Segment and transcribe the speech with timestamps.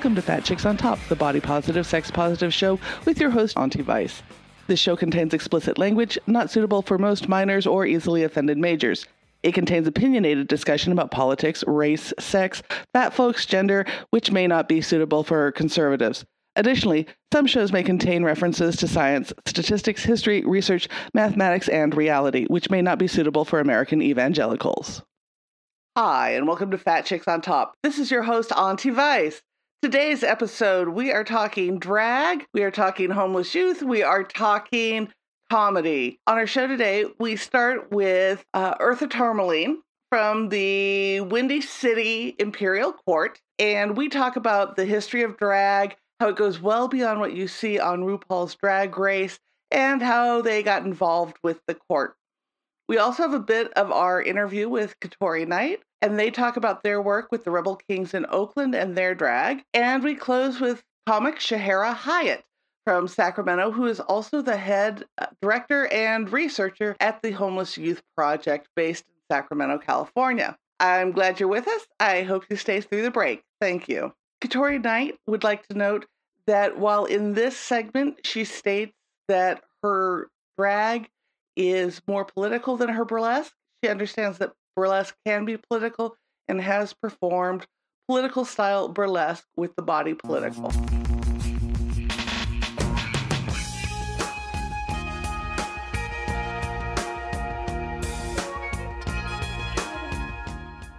[0.00, 3.58] Welcome to Fat Chicks on Top, the body positive, sex positive show with your host,
[3.58, 4.22] Auntie Vice.
[4.66, 9.06] This show contains explicit language not suitable for most minors or easily offended majors.
[9.42, 12.62] It contains opinionated discussion about politics, race, sex,
[12.94, 16.24] fat folks, gender, which may not be suitable for conservatives.
[16.56, 22.70] Additionally, some shows may contain references to science, statistics, history, research, mathematics, and reality, which
[22.70, 25.02] may not be suitable for American evangelicals.
[25.94, 27.74] Hi, and welcome to Fat Chicks on Top.
[27.82, 29.42] This is your host, Auntie Vice.
[29.82, 35.10] Today's episode, we are talking drag, we are talking homeless youth, we are talking
[35.48, 36.20] comedy.
[36.26, 42.92] On our show today, we start with uh, Eartha Tourmaline from the Windy City Imperial
[42.92, 47.32] Court, and we talk about the history of drag, how it goes well beyond what
[47.32, 49.38] you see on RuPaul's Drag Race,
[49.70, 52.16] and how they got involved with the court.
[52.86, 56.82] We also have a bit of our interview with Katori Knight, and they talk about
[56.82, 59.62] their work with the Rebel Kings in Oakland and their drag.
[59.74, 62.44] And we close with comic Shahara Hyatt
[62.86, 68.02] from Sacramento, who is also the head uh, director and researcher at the Homeless Youth
[68.16, 70.56] Project based in Sacramento, California.
[70.78, 71.86] I'm glad you're with us.
[71.98, 73.42] I hope you stay through the break.
[73.60, 74.12] Thank you.
[74.42, 76.06] Katori Knight would like to note
[76.46, 78.94] that while in this segment she states
[79.28, 81.08] that her drag
[81.56, 83.52] is more political than her burlesque,
[83.84, 86.16] she understands that burlesque can be political
[86.48, 87.66] and has performed
[88.08, 90.72] political style burlesque with the body political.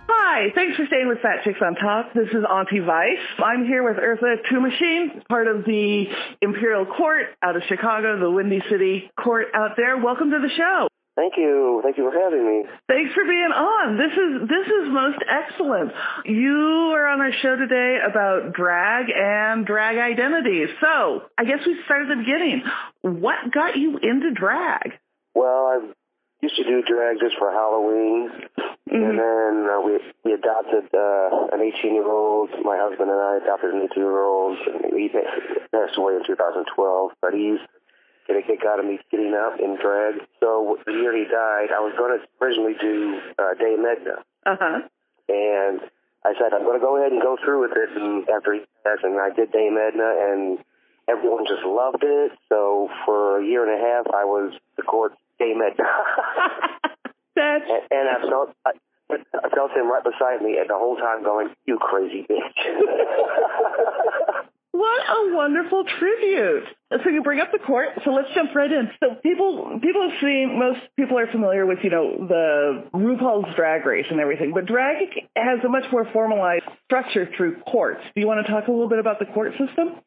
[0.08, 2.13] Hi, thanks for staying with Fat Chicks on Top.
[2.13, 3.19] This is Auntie Vice.
[3.44, 6.06] I'm here with Eartha Tourmaline, part of the
[6.41, 9.97] Imperial Court out of Chicago, the Windy City Court out there.
[9.97, 10.88] Welcome to the show.
[11.16, 11.81] Thank you.
[11.83, 12.63] Thank you for having me.
[12.88, 13.97] Thanks for being on.
[13.97, 15.91] This is this is most excellent.
[16.25, 20.69] You are on our show today about drag and drag identities.
[20.79, 22.63] So I guess we start at the beginning.
[23.01, 24.94] What got you into drag?
[25.35, 25.79] Well, I
[26.41, 28.95] used to do drag just for Halloween, mm-hmm.
[28.95, 32.50] and then uh, we we adopted uh, an 18 year old.
[32.63, 37.11] My husband and I adopted an 18 year old, and he passed away in 2012.
[37.21, 37.59] But he's
[38.27, 40.21] get a kick out of me getting up in drag.
[40.39, 44.23] So the year he died, I was going to originally do uh, Dame Edna.
[44.45, 44.79] Uh huh.
[45.29, 45.79] And
[46.23, 47.89] I said I'm going to go ahead and go through with it.
[47.95, 50.59] And after he passed, and I did Dame Edna, and
[51.07, 52.31] everyone just loved it.
[52.49, 55.85] So for a year and a half, I was the court Dame Edna.
[57.35, 58.55] That's and, and I felt.
[58.65, 58.71] I,
[59.11, 62.59] I felt him right beside me, and the whole time going, "You crazy bitch."
[64.71, 66.63] What a wonderful tribute.
[66.91, 67.89] So you bring up the court.
[68.05, 68.89] So let's jump right in.
[69.01, 73.85] So people people have seen most people are familiar with, you know, the RuPaul's drag
[73.85, 78.01] race and everything, but drag has a much more formalized structure through courts.
[78.15, 79.99] Do you want to talk a little bit about the court system?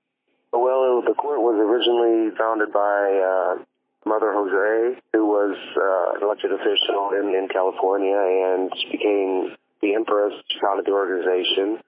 [0.53, 3.65] Well, the court was originally founded by uh,
[4.07, 10.33] Mother Jose, who was uh, an elected official in, in California and became the Empress,
[10.63, 11.81] founded the organization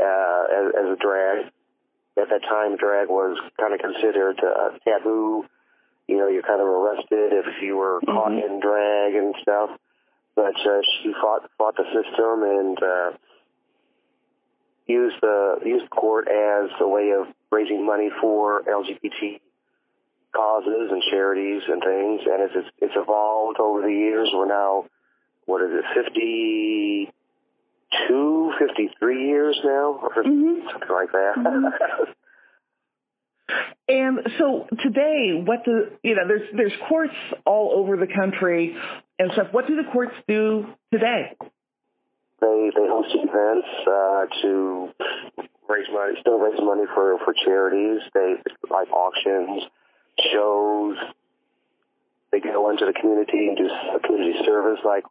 [0.00, 1.52] uh, as, as a drag
[2.20, 5.44] at that time, drag was kind of considered uh, taboo.
[6.06, 8.12] You know, you're kind of arrested if you were mm-hmm.
[8.12, 9.70] caught in drag and stuff.
[10.36, 13.10] But uh, she fought fought the system and uh,
[14.86, 19.40] used the used the court as a way of raising money for LGBT
[20.34, 22.20] causes and charities and things.
[22.24, 24.30] And it's it's evolved over the years.
[24.32, 24.86] We're now
[25.50, 27.12] what is it, 50,
[28.08, 30.68] two, 53 years now, or 50, mm-hmm.
[30.70, 31.34] something like that.
[31.36, 32.10] Mm-hmm.
[33.88, 37.14] and so today, what the you know, there's there's courts
[37.44, 38.76] all over the country
[39.18, 39.48] and stuff.
[39.52, 41.36] What do the courts do today?
[42.40, 44.88] They they host events uh, to
[45.68, 48.02] raise money, still raise money for for charities.
[48.14, 48.34] They
[48.70, 49.64] like auctions,
[50.32, 50.96] shows.
[52.32, 53.68] They go into the community and do
[54.06, 54.78] community service.
[54.84, 55.04] Like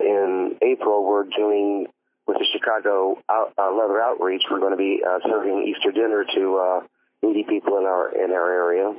[0.00, 1.86] in April, we're doing
[2.26, 6.24] with the Chicago out, uh, Leather Outreach, we're going to be uh, serving Easter dinner
[6.34, 6.80] to uh,
[7.22, 8.94] needy people in our in our area.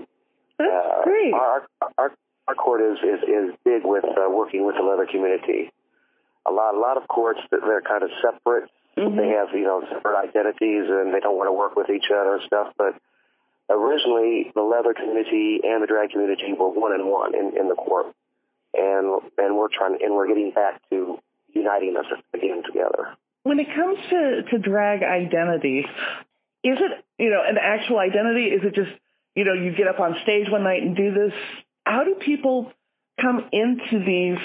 [0.57, 1.33] That's uh, great.
[1.33, 2.11] Our, our
[2.47, 5.71] our court is is, is big with uh, working with the leather community.
[6.47, 8.69] A lot a lot of courts that they're kind of separate.
[8.97, 9.17] Mm-hmm.
[9.17, 12.35] They have you know separate identities and they don't want to work with each other
[12.35, 12.73] and stuff.
[12.77, 12.95] But
[13.69, 17.75] originally, the leather community and the drag community were one and one in, in the
[17.75, 18.15] court,
[18.73, 21.19] and and we're trying and we're getting back to
[21.57, 23.17] uniting us again together.
[23.43, 25.85] When it comes to, to drag identity,
[26.63, 28.45] is it, you know, an actual identity?
[28.45, 28.91] Is it just,
[29.35, 31.33] you know, you get up on stage one night and do this?
[31.85, 32.71] How do people
[33.21, 34.39] come into these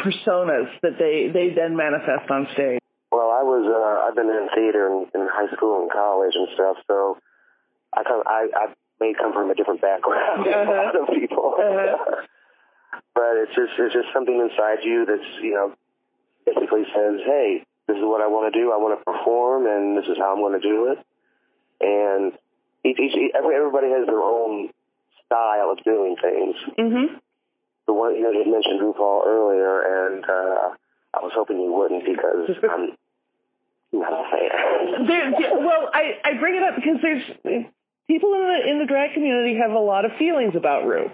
[0.00, 2.80] personas that they, they then manifest on stage?
[3.12, 6.46] Well, I was uh, I've been in theater in, in high school and college and
[6.54, 7.18] stuff, so
[7.92, 8.66] I come I I
[9.00, 11.58] may come from a different background than a lot of people.
[11.58, 12.22] Uh-huh.
[13.14, 15.74] but it's just it's just something inside you that's you know
[16.44, 18.72] basically says, hey, this is what I want to do.
[18.72, 20.98] I want to perform, and this is how I'm going to do it.
[21.80, 22.32] And
[22.84, 24.70] each, each every, everybody has their own
[25.26, 26.56] style of doing things.
[26.78, 27.18] Mm-hmm.
[27.86, 30.76] The one you know you mentioned RuPaul earlier, and uh,
[31.14, 32.94] I was hoping you wouldn't because I'm
[33.92, 35.06] not a fan.
[35.06, 37.24] There, well, I, I bring it up because there's
[38.06, 41.10] people in the in the drag community have a lot of feelings about Ru.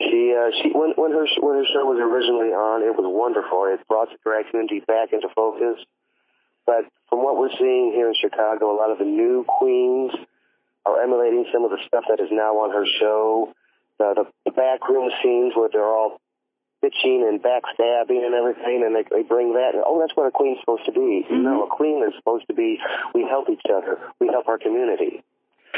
[0.00, 3.66] She, uh, she, when, when her when her show was originally on, it was wonderful.
[3.66, 5.82] It brought the drag community back into focus.
[6.66, 10.12] But from what we're seeing here in Chicago, a lot of the new queens
[10.86, 13.52] are emulating some of the stuff that is now on her show.
[13.98, 16.20] The, the, the backroom scenes where they're all
[16.84, 19.74] bitching and backstabbing and everything, and they, they bring that.
[19.74, 21.26] And, oh, that's what a queen's supposed to be.
[21.30, 22.78] No, a queen is supposed to be
[23.14, 25.22] we help each other, we help our community,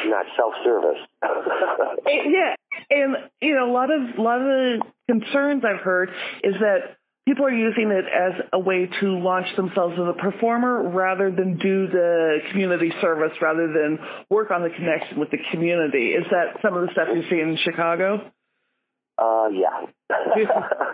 [0.07, 1.01] not self-service.
[2.07, 2.55] Yeah,
[2.91, 6.11] and you know, a lot of a lot of the concerns I've heard
[6.43, 6.97] is that
[7.27, 11.59] people are using it as a way to launch themselves as a performer rather than
[11.59, 13.99] do the community service, rather than
[14.31, 16.09] work on the connection with the community.
[16.09, 18.31] Is that some of the stuff you see in Chicago?
[19.17, 19.87] Uh, yeah.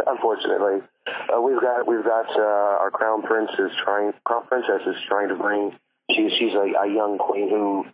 [0.06, 4.96] Unfortunately, uh, we've got we've got uh, our crown prince is trying crown princess is
[5.08, 5.72] trying to bring.
[6.10, 7.84] She's she's a, a young queen who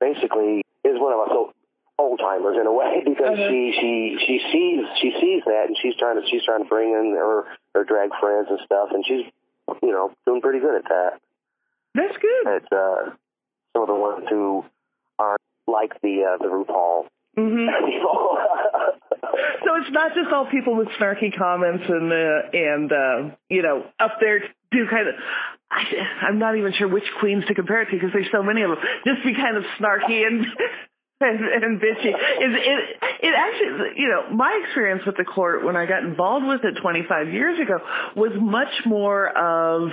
[0.00, 1.54] basically is one of us old-
[1.98, 3.48] old timers in a way because Uh-huh.
[3.50, 6.90] she she she sees she sees that and she's trying to she's trying to bring
[6.90, 9.26] in her her drag friends and stuff and she's
[9.82, 11.20] you know doing pretty good at that.
[11.94, 12.42] That's good.
[12.62, 13.10] It's uh,
[13.72, 14.64] some of the ones who
[15.18, 17.06] aren't like the uh, the RuPaul
[17.36, 18.38] hmm people.
[19.64, 23.84] So it's not just all people with snarky comments and uh, and uh, you know
[24.00, 24.40] up there
[24.72, 25.14] do kind of.
[25.70, 25.82] I,
[26.26, 28.70] I'm not even sure which queens to compare it to because there's so many of
[28.70, 28.78] them.
[29.04, 30.46] Just be kind of snarky and
[31.20, 32.14] and, and bitchy.
[32.14, 36.46] It, it it actually you know my experience with the court when I got involved
[36.46, 37.78] with it 25 years ago
[38.14, 39.90] was much more of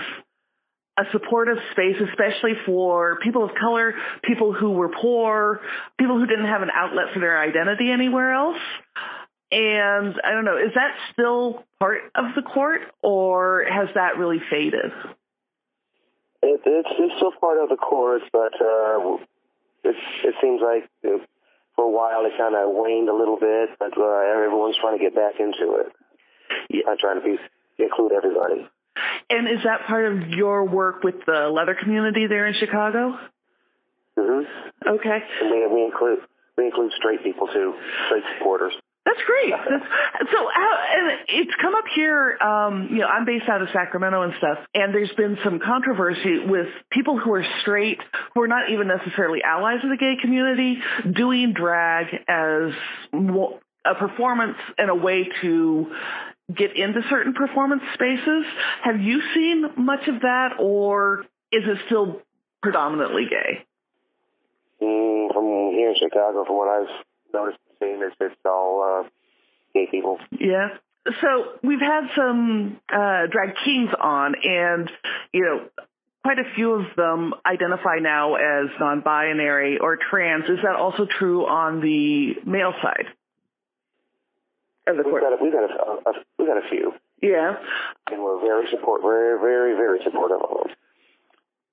[0.98, 5.60] a supportive space, especially for people of color, people who were poor,
[6.00, 8.62] people who didn't have an outlet for their identity anywhere else.
[9.51, 14.39] And I don't know, is that still part of the court or has that really
[14.50, 14.92] faded?
[16.42, 19.18] It, it's, it's still part of the court, but uh,
[19.86, 20.90] it's, it seems like
[21.76, 25.04] for a while it kind of waned a little bit, but uh, everyone's trying to
[25.04, 25.92] get back into it.
[26.70, 26.90] Yeah.
[26.90, 27.38] I'm trying to be
[27.78, 28.68] include everybody.
[29.30, 33.18] And is that part of your work with the leather community there in Chicago?
[34.18, 34.44] hmm
[34.88, 35.20] Okay.
[35.42, 36.20] And we, we include
[36.58, 37.74] we include straight people too,
[38.08, 38.74] straight supporters.
[39.06, 39.54] That's great.
[39.69, 42.38] That's, so, and it's come up here.
[42.42, 46.40] Um, you know, I'm based out of Sacramento and stuff, and there's been some controversy
[46.40, 48.00] with people who are straight,
[48.34, 50.80] who are not even necessarily allies of the gay community,
[51.13, 52.72] doing drag as
[53.13, 55.94] a performance and a way to
[56.54, 58.46] get into certain performance spaces.
[58.84, 62.22] Have you seen much of that, or is it still
[62.63, 63.65] predominantly gay?
[64.82, 69.10] Mm, from here in Chicago, from what I've noticed the same as it's all uh,
[69.74, 70.18] gay people.
[70.39, 70.70] Yeah.
[71.22, 74.89] So we've had some uh, drag kings on, and
[75.34, 75.86] you know,
[76.24, 80.46] quite a few of them identify now as non-binary or trans.
[80.46, 83.06] Is that also true on the male side
[84.88, 85.22] of the We've court?
[85.24, 87.54] got a, we've got a, a, we've got a few, Yeah,
[88.12, 90.75] and we're very support, very very very supportive of them.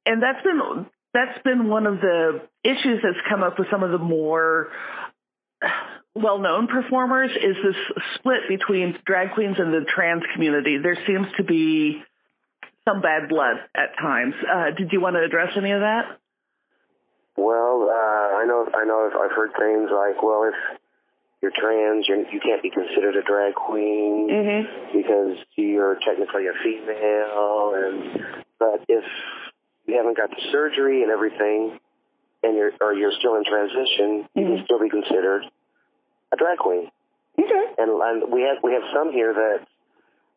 [0.04, 3.90] and that's been that's been one of the issues that's come up with some of
[3.92, 4.68] the more
[6.14, 7.76] well-known performers is this
[8.16, 10.78] split between drag queens and the trans community.
[10.82, 12.02] There seems to be
[12.86, 14.34] some bad blood at times.
[14.42, 16.18] Uh, did you want to address any of that?
[17.36, 20.78] Well, uh, I know I know I've, I've heard things like, well, if
[21.40, 24.96] you're trans, you're, you can't be considered a drag queen Mm-hmm.
[24.98, 29.04] because you're technically a female, and but if
[29.86, 31.80] you haven't got the surgery and everything,
[32.42, 34.64] and you're or you're still in transition, you can Mhm.
[34.64, 35.44] still be considered
[36.32, 36.90] a drag queen.
[37.38, 37.64] Okay.
[37.78, 39.66] And, and we have we have some here that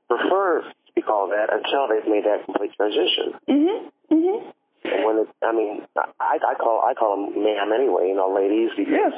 [0.07, 3.33] prefer to be called that until they've made that complete transition.
[3.50, 4.13] Mm-hmm.
[4.15, 4.50] Mm-hmm.
[4.85, 5.81] And when it, I mean,
[6.19, 9.13] I, I call I call them ma'am anyway, you know, ladies because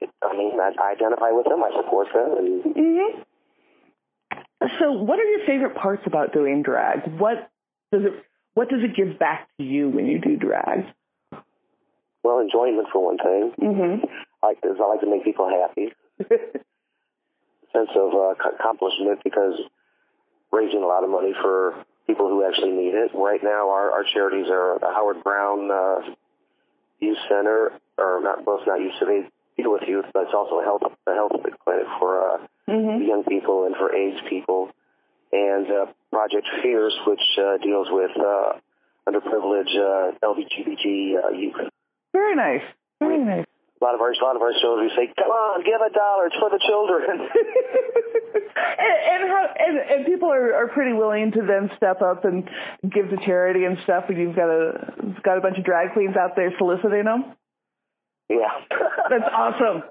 [0.00, 0.10] Yes.
[0.22, 3.22] I mean I, I identify with them, I support them, and Mm-hmm.
[4.78, 7.18] So, what are your favorite parts about doing drag?
[7.18, 7.50] What
[7.92, 10.86] does it What does it give back to you when you do drag?
[12.26, 13.52] Well, enjoyment for one thing.
[13.62, 14.04] Mm-hmm.
[14.42, 14.74] I like this.
[14.82, 15.94] I like to make people happy.
[17.72, 19.54] sense of uh, accomplishment because
[20.52, 23.10] raising a lot of money for people who actually need it.
[23.14, 26.14] Right now, our, our charities are the Howard Brown uh,
[27.00, 29.28] Youth Center, or not both not youth, so they
[29.60, 31.32] deal with youth, but it's also a health a health
[31.64, 33.04] clinic for uh, Mm-hmm.
[33.06, 34.70] young people and for AIDS people,
[35.32, 38.58] and uh, Project Fierce, which uh, deals with uh,
[39.08, 41.54] underprivileged uh, LGBT uh, youth.
[42.36, 42.68] Very nice.
[43.00, 43.46] Very nice.
[43.80, 45.92] A lot of our a lot of our shows we say, "Come on, give a
[45.92, 47.28] dollar, it's for the children."
[48.78, 52.48] and and, how, and and people are, are pretty willing to then step up and
[52.82, 54.04] give to charity and stuff.
[54.08, 57.36] And you've got a got a bunch of drag queens out there soliciting them.
[58.30, 58.48] yeah,
[59.10, 59.82] That's awesome.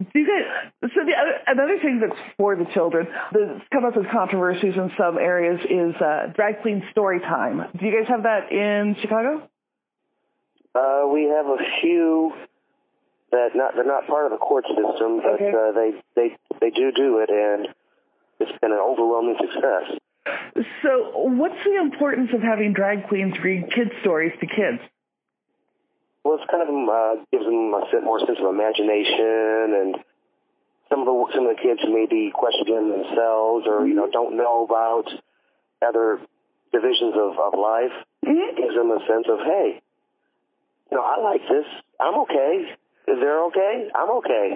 [0.00, 0.90] Do you guys?
[0.94, 4.90] So the other, another thing that's for the children that's come up as controversies in
[4.98, 7.62] some areas is uh, drag queen story time.
[7.78, 9.49] Do you guys have that in Chicago?
[10.74, 12.32] Uh, we have a few
[13.32, 15.50] that not they're not part of the court system, but Okay.
[15.52, 17.68] uh, they they they do do it, and
[18.38, 19.98] it's been an overwhelming success.
[20.82, 24.80] So, what's the importance of having drag queens read kids stories to kids?
[26.24, 29.96] Well, it's kind of uh, gives them a more sense of imagination, and
[30.90, 34.36] some of the some of the kids who maybe questioning themselves or you know don't
[34.36, 35.06] know about
[35.86, 36.20] other
[36.72, 37.92] divisions of, of life
[38.26, 38.54] Mm-hmm.
[38.60, 39.80] gives them a sense of hey,
[40.90, 41.66] you know I like this,
[42.00, 42.64] I'm okay.
[43.08, 43.88] Is they're okay?
[43.94, 44.54] I'm okay.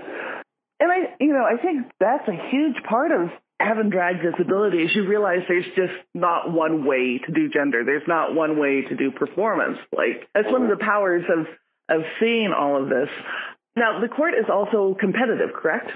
[0.81, 4.95] And I, you know, I think that's a huge part of having drag disability is
[4.95, 7.85] you realize there's just not one way to do gender.
[7.85, 9.79] There's not one way to do performance.
[9.97, 11.47] Like that's one of the powers of
[11.88, 13.09] of seeing all of this.
[13.76, 15.91] Now the court is also competitive, correct?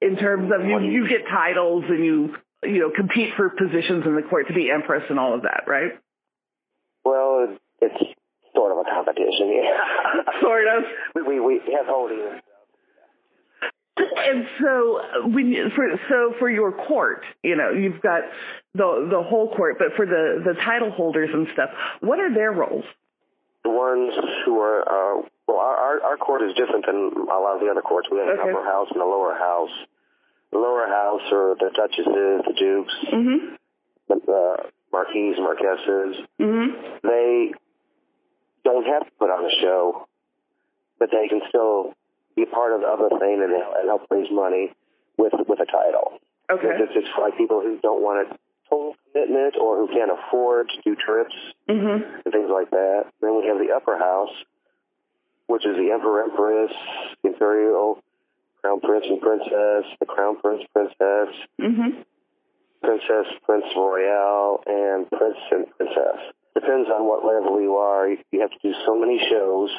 [0.00, 4.16] In terms of you, you get titles and you you know compete for positions in
[4.16, 5.92] the court to be empress and all of that, right?
[7.04, 8.14] Well, it's
[8.62, 10.22] sort of a competition, yeah.
[10.40, 10.84] Sort of.
[11.26, 12.38] we, we we have holding.
[13.96, 15.00] And so
[15.34, 18.22] when you, for so for your court, you know, you've got
[18.74, 22.52] the the whole court, but for the the title holders and stuff, what are their
[22.52, 22.84] roles?
[23.64, 24.12] The ones
[24.46, 27.68] who are uh, well, our, our our court is different than a lot of the
[27.68, 28.08] other courts.
[28.10, 28.48] We have Okay.
[28.48, 29.70] an upper house and a lower house.
[30.52, 33.54] The lower house are the duchesses, the dukes, Mm-hmm.
[34.08, 36.16] the uh, marquises, marquesses.
[36.40, 37.06] Mm-hmm.
[37.06, 37.52] They
[38.64, 40.06] don't have to put on a show,
[40.98, 41.94] but they can still
[42.36, 44.72] be part of the other thing and, and help raise money
[45.18, 46.18] with with a title.
[46.50, 46.68] Okay.
[46.80, 48.38] It's, it's for like people who don't want a
[48.68, 51.34] total commitment or who can't afford to do trips
[51.68, 52.20] Mm-hmm.
[52.24, 53.04] and things like that.
[53.20, 54.32] Then we have the upper house,
[55.46, 56.72] which is the emperor, empress,
[57.24, 58.02] imperial,
[58.60, 61.28] crown prince and princess, the crown prince, princess,
[61.60, 62.00] Mm-hmm.
[62.82, 66.18] princess, prince royale, and prince and princess.
[66.54, 68.08] Depends on what level you are.
[68.08, 69.70] You have to do so many shows,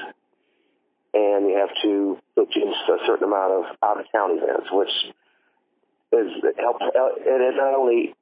[1.13, 4.89] and you have to produce a certain amount of out-of-town events, which
[6.13, 6.77] is it help.
[6.81, 8.15] And it not only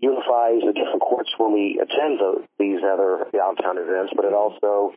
[0.00, 4.32] unifies the different courts when we attend the, these other the out-of-town events, but it
[4.32, 4.94] also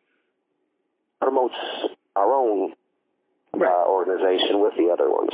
[1.20, 1.56] promotes
[2.16, 2.74] our own
[3.56, 3.70] Right.
[3.70, 5.30] uh, organization with the other ones.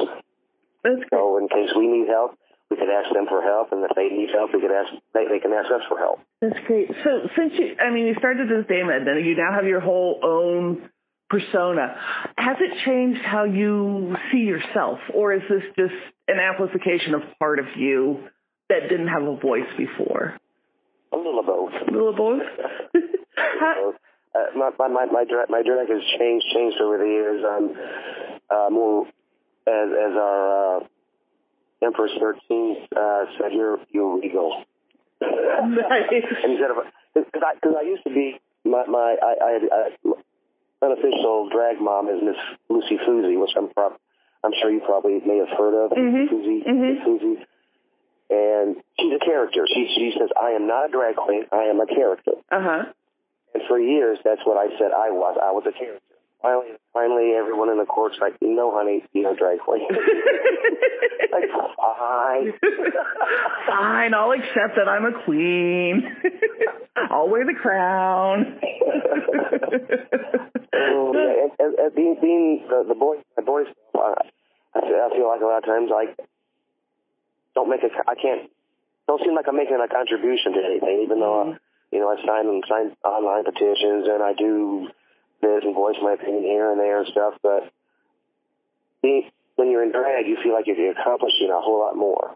[0.83, 1.09] That's great.
[1.09, 2.37] So in case we need help,
[2.69, 5.25] we could ask them for help, and if they need help, we could ask they,
[5.27, 6.19] they can ask us for help.
[6.41, 6.87] That's great.
[7.03, 9.81] So since you, I mean, you started as Dame Edna, and you now have your
[9.81, 10.89] whole own
[11.29, 11.95] persona.
[12.37, 15.93] Has it changed how you see yourself, or is this just
[16.27, 18.19] an amplification of part of you
[18.69, 20.37] that didn't have a voice before?
[21.11, 21.73] A little of both.
[21.87, 22.41] A little both.
[23.35, 23.93] How-
[24.35, 27.43] uh, my my my my drag, my drag has changed changed over the years.
[27.49, 27.71] I'm
[28.49, 29.07] uh, more
[29.67, 30.85] as as our uh,
[31.83, 34.63] Empress Thirteen uh, said, you're you're regal.
[35.21, 36.09] Nice.
[36.43, 36.77] Instead of
[37.13, 40.13] because I because I used to be my my I, I, I
[40.85, 42.37] unofficial drag mom is Miss
[42.69, 43.93] Lucy Fuzi, which I'm prob
[44.43, 45.91] I'm sure you probably may have heard of.
[45.91, 46.29] Mhm.
[46.29, 47.03] Fuzi, Mhm.
[47.03, 47.45] Fuzi.
[48.31, 49.65] And she's a character.
[49.67, 51.45] She she says, I am not a drag queen.
[51.51, 52.33] I am a character.
[52.51, 52.83] Uh huh.
[53.53, 55.37] And for years, that's what I said I was.
[55.41, 56.08] I was a character.
[56.41, 59.87] Finally, finally, everyone in the court's like, no, honey, you're a drag queen.
[61.31, 62.53] like, fine.
[63.67, 66.15] Fine, I'll accept that I'm a queen.
[66.95, 68.57] I'll wear the crown.
[70.71, 71.11] Um,
[71.59, 73.63] and, and, being, being the, the boy, the boy,
[73.95, 74.15] uh,
[74.75, 76.15] I, feel, I feel like a lot of times I
[77.53, 78.49] don't make a, I can't,
[79.07, 81.57] don't seem like I'm making a contribution to anything, even though, uh,
[81.91, 84.87] you know, I sign and sign online petitions and I do
[85.41, 87.71] this and voice my opinion here and there and stuff, but
[89.01, 92.35] being, when you're in drag, you feel like you're accomplishing a whole lot more.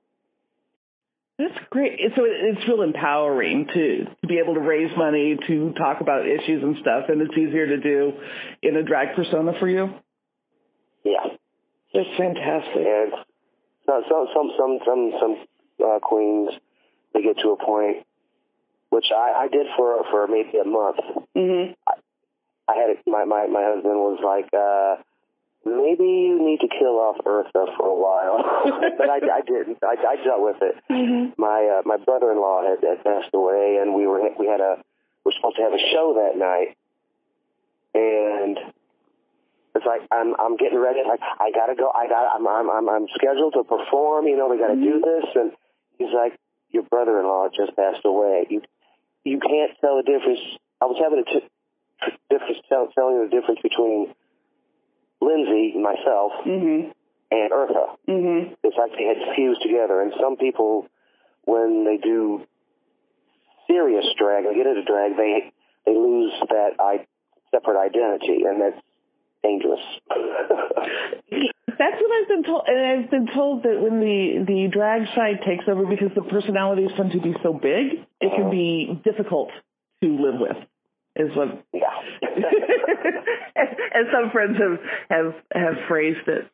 [1.40, 2.00] That's great.
[2.16, 6.62] So it's real empowering to, to be able to raise money, to talk about issues
[6.64, 8.14] and stuff, and it's easier to do
[8.62, 9.94] in a drag persona for you.
[11.04, 11.26] Yeah.
[11.94, 12.86] That's fantastic.
[12.86, 13.14] And
[13.86, 15.46] so, so, some some some some
[15.86, 16.52] uh, queens
[17.14, 18.06] they get to a point
[18.94, 20.98] which I, I did for for maybe a month.
[21.36, 21.76] Mhm.
[21.88, 21.93] I
[22.72, 25.02] had it, my my my husband was like, uh,
[25.66, 28.40] maybe you need to kill off Eartha for a while,
[28.98, 29.80] but I, I didn't.
[29.84, 30.76] I, I dealt with it.
[30.90, 31.34] Mhm.
[31.38, 34.78] My uh, my brother-in-law had, had passed away, and we were we had a
[35.24, 36.76] we were supposed to have a show that night,
[37.94, 38.58] and
[39.76, 41.00] it's like I'm I'm getting ready.
[41.08, 41.92] Like I gotta go.
[41.94, 44.28] I got I'm I'm I'm, I'm scheduled to perform.
[44.28, 45.52] You know, we got to do this, and
[45.98, 46.38] he's like,
[46.72, 48.48] your brother-in-law just passed away.
[48.50, 48.62] You
[49.24, 50.40] you can't tell the difference.
[50.82, 51.48] I was having a t-
[52.30, 54.14] difference tell, telling the difference between
[55.22, 56.92] Lindsay, myself, Mhm.
[57.32, 57.98] and Eartha.
[58.08, 58.56] Mhm.
[58.64, 60.02] It's like they had fused together.
[60.02, 60.88] And some people,
[61.46, 62.46] when they do
[63.68, 65.52] serious drag, they get into drag, they
[65.86, 67.06] they lose that I,
[67.52, 68.82] separate identity, and that's
[69.44, 69.82] dangerous.
[71.76, 75.42] That's what I've been told, and I've been told that when the the drag side
[75.46, 79.50] takes over, because the personalities tend to be so big, it can be difficult
[80.02, 80.58] to live with.
[81.16, 81.82] Is what yeah.
[83.56, 84.80] as, as some friends have
[85.10, 86.50] have have phrased it.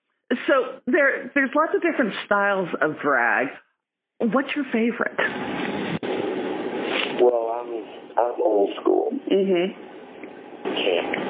[0.47, 3.47] So there there's lots of different styles of drag.
[4.19, 5.17] What's your favorite?
[7.21, 7.71] well, I'm
[8.19, 9.11] I'm old school.
[9.31, 9.89] Mm-hmm.
[10.63, 11.29] Camp.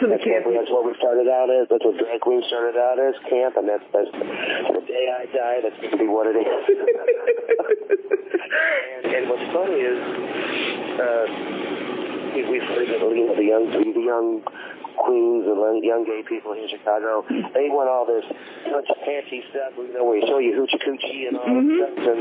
[0.00, 0.46] So the That's what, camp.
[0.54, 1.68] that's what we started out as.
[1.68, 5.58] That's what drag queen started out as, camp, and that's, that's the day I die.
[5.62, 6.46] That's going to be what it is.
[8.94, 9.98] and, and what's funny is,
[11.02, 11.77] uh,
[12.34, 14.42] we, we've heard you know the young the young
[14.98, 17.22] queens and young- young gay people here in Chicago.
[17.54, 19.72] They want all this of fancy stuff.
[19.78, 21.78] You know, where you show you hoochie coochie and all Mhm.
[21.78, 22.08] that stuff.
[22.18, 22.20] And,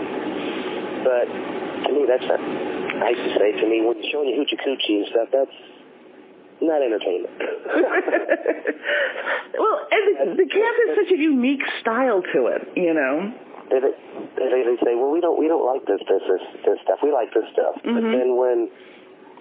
[1.04, 1.26] but
[1.88, 2.40] to me, that's not.
[2.42, 5.58] I used to say to me, when you're showing you hoochie coochie and stuff, that's
[6.62, 7.34] not entertainment.
[9.58, 10.04] well, and
[10.38, 13.34] the, the camp is such a unique style to it, you know.
[13.70, 17.00] they, they, they say, well, we don't we don't like this this this, this stuff.
[17.04, 17.76] We like this stuff.
[17.84, 18.12] But Mhm.
[18.18, 18.70] then when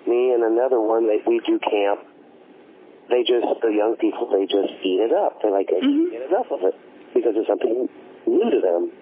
[0.06, 2.00] me and another one they we do camp,
[3.10, 5.42] they just the young people they just eat it up.
[5.42, 6.10] They're like they Mhm.
[6.10, 6.74] can't get enough of it
[7.14, 7.88] because it's something
[8.26, 8.92] new to them.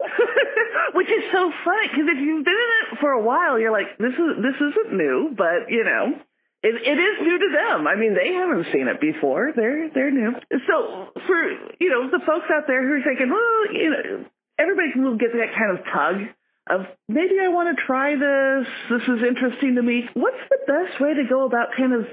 [0.94, 3.96] Which is so funny because if you've been in it for a while, you're like,
[3.98, 6.14] this is this isn't new, but you know,
[6.62, 7.86] it, it is new to them.
[7.86, 9.52] I mean, they haven't seen it before.
[9.54, 10.32] They're they're new.
[10.68, 11.36] So for
[11.80, 14.24] you know the folks out there who are thinking, well, you know,
[14.58, 16.28] everybody will get that kind of tug
[16.68, 18.66] of maybe I want to try this.
[18.90, 20.08] This is interesting to me.
[20.14, 22.06] What's the best way to go about kind of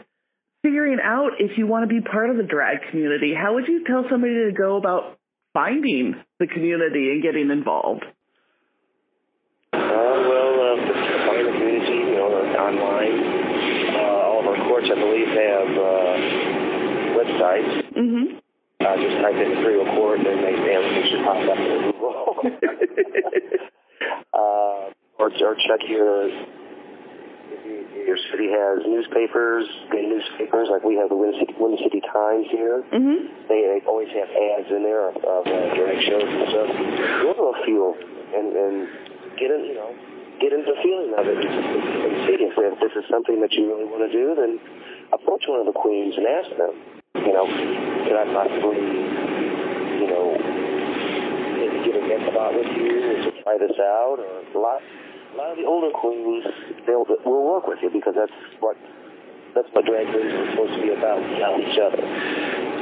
[0.61, 3.33] figuring out if you want to be part of the drag community?
[3.33, 5.17] How would you tell somebody to go about
[5.53, 8.05] finding the community and getting involved?
[9.73, 10.75] Uh, well, uh,
[11.27, 13.17] find the community, you know, online.
[13.95, 16.13] Uh, all of our courts, I believe, have uh,
[17.17, 17.73] websites.
[17.97, 18.37] Mm-hmm.
[18.79, 22.43] Uh, just type in Imperial Court, and they everything should pop up in Google.
[24.33, 26.29] uh, or, or check your
[27.93, 32.47] your city has newspapers, gay newspapers like we have the Windy City, Windy City Times
[32.51, 32.83] here.
[32.91, 33.47] mm-hmm.
[33.47, 36.69] They, they always have ads in there of, of uh, drag shows and stuff.
[37.23, 37.95] Go to a few
[38.35, 38.75] and and
[39.39, 39.95] get in, you know,
[40.41, 43.69] get into the feeling of it and, see if, if this is something that you
[43.69, 44.35] really want to do.
[44.35, 44.59] Then
[45.13, 46.73] approach one of the queens and ask them,
[47.21, 49.22] you know, could I possibly, you know, maybe
[52.07, 54.17] get a guest spot with you or to try this out?
[54.19, 56.45] Or a lot, a lot of the older queens,
[56.85, 58.77] they'll will work with you because that's what
[59.55, 61.21] that's what drag queens are supposed to be about.
[61.21, 62.01] We help each other.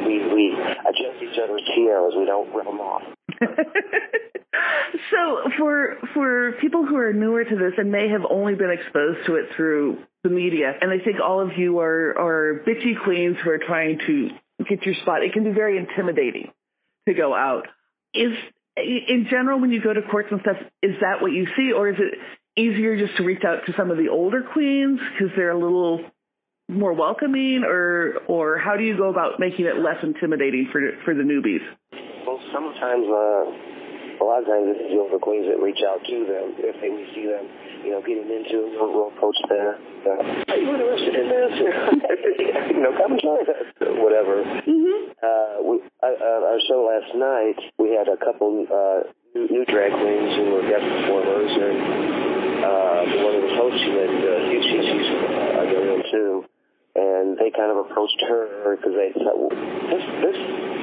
[0.08, 2.16] We we adjust each other's tiaras.
[2.18, 3.04] We don't rip them off.
[5.12, 9.26] so for for people who are newer to this and may have only been exposed
[9.28, 13.38] to it through the media, and I think all of you are are bitchy queens
[13.44, 14.30] who are trying to
[14.70, 16.52] get your spot, it can be very intimidating
[17.08, 17.68] to go out.
[18.14, 18.34] Is
[18.82, 21.90] in general when you go to courts and stuff, is that what you see, or
[21.90, 22.18] is it
[22.60, 26.02] easier just to reach out to some of the older queens because they're a little
[26.68, 31.14] more welcoming, or or how do you go about making it less intimidating for for
[31.14, 31.64] the newbies?
[32.26, 36.18] Well, sometimes, uh, a lot of times it's the older queens that reach out to
[36.26, 37.46] them if they see them,
[37.84, 38.78] you know, getting into it.
[38.78, 39.76] We'll, we'll approach them.
[40.06, 41.54] Uh, Are you interested in this?
[42.74, 43.70] you know, come join us.
[43.80, 44.44] Whatever.
[44.44, 45.18] Mm-hmm.
[45.22, 49.66] Uh, we, uh, uh, our show last night, we had a couple uh, new, new
[49.66, 51.78] drag queens who were guest performers, and
[52.62, 56.46] uh, the one who was hosting it, uh, she's, she's uh, a young too.
[56.92, 60.38] And they kind of approached her because they thought, well, this, this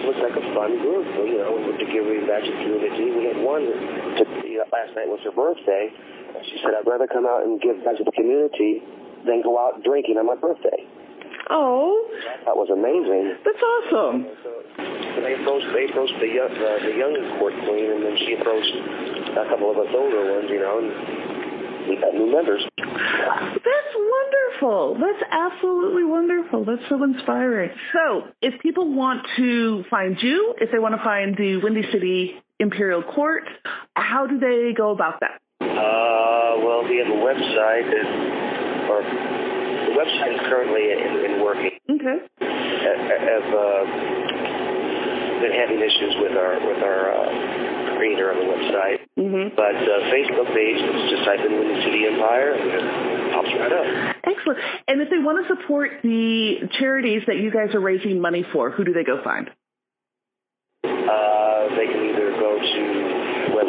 [0.09, 3.13] looks like a fun group, you know, to give back to the community.
[3.13, 3.65] We had one
[4.17, 4.25] to,
[4.59, 5.89] know, last night was her birthday.
[6.51, 8.83] She said, I'd rather come out and give back to the community
[9.27, 10.85] than go out drinking on my birthday.
[11.51, 12.05] Oh,
[12.45, 13.39] That was amazing.
[13.45, 14.29] that's awesome.
[14.45, 18.17] So, so they approached they approached the young uh, the young court queen, and then
[18.21, 18.75] she approached
[19.33, 22.63] a couple of us older ones, you know, and we got new members.
[22.77, 24.99] That's wonderful.
[25.01, 26.65] That's absolutely wonderful.
[26.65, 27.71] That's so inspiring.
[27.93, 32.37] So, if people want to find you, if they want to find the Windy City
[32.59, 33.45] Imperial Court,
[33.95, 35.41] how do they go about that?
[35.61, 38.07] Uh, well, we have a website that,
[38.91, 41.79] or the website is currently in, in working.
[41.91, 42.19] Okay.
[42.41, 43.85] Have uh,
[45.41, 48.99] been having issues with our with our uh, creator on the website.
[49.19, 49.55] Mm-hmm.
[49.57, 53.73] But uh, Facebook page, it's just type in Windy City Empire and it pops right
[53.73, 54.17] up.
[54.23, 54.59] Excellent.
[54.87, 58.71] And if they want to support the charities that you guys are raising money for,
[58.71, 59.51] who do they go find?
[60.85, 61.98] Uh, they can either go to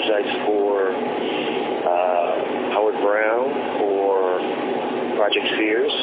[0.10, 4.40] websites for uh, Howard Brown or
[5.18, 5.94] Project Fierce.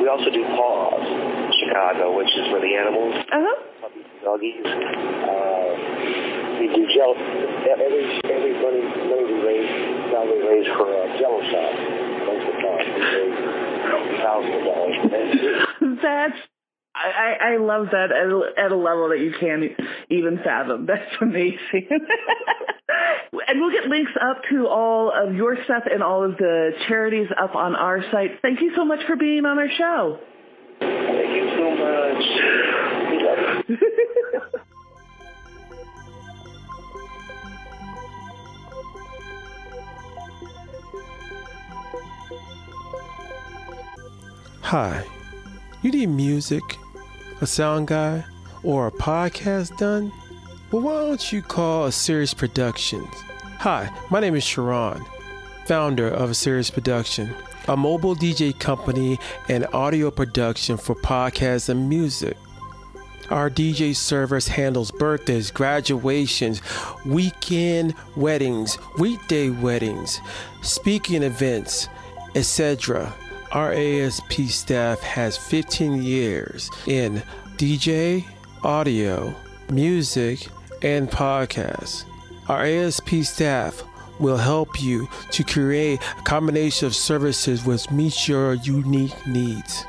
[0.00, 3.56] We also do Paws, Chicago, which is for the animals, Uh-huh.
[3.82, 4.64] puppies, doggies.
[4.64, 5.70] Uh,
[6.58, 7.14] we do gel.
[7.70, 9.70] Every every money money we raise,
[10.12, 11.72] now we raise for a Jello shop.
[12.26, 12.86] Thanks for cost.
[12.88, 13.36] We raise
[14.20, 14.96] thousands of dollars.
[16.02, 16.38] That's
[16.94, 19.64] I, I I love that at at a level that you can't
[20.10, 20.86] even fathom.
[20.86, 21.88] That's amazing.
[23.32, 27.28] and we'll get links up to all of your stuff and all of the charities
[27.40, 28.40] up on our site.
[28.42, 30.18] Thank you so much for being on our show.
[30.80, 32.24] Thank you so much.
[33.10, 33.78] We love you.
[44.62, 45.04] Hi,
[45.82, 46.62] you need music,
[47.40, 48.24] a sound guy,
[48.62, 50.12] or a podcast done?
[50.72, 53.12] Well, why don't you call a Serious Productions?
[53.58, 55.04] Hi, my name is Sharon,
[55.66, 57.34] founder of a Serious Production,
[57.66, 62.36] a mobile DJ company and audio production for podcasts and music.
[63.30, 66.62] Our DJ service handles birthdays, graduations,
[67.04, 70.20] weekend weddings, weekday weddings,
[70.62, 71.88] speaking events,
[72.36, 73.12] etc.
[73.50, 77.24] Our ASP staff has 15 years in
[77.56, 78.24] DJ,
[78.62, 79.34] audio,
[79.68, 80.46] music,
[80.82, 82.04] and podcasts.
[82.48, 83.82] Our ASP staff
[84.18, 89.84] will help you to create a combination of services which meets your unique needs.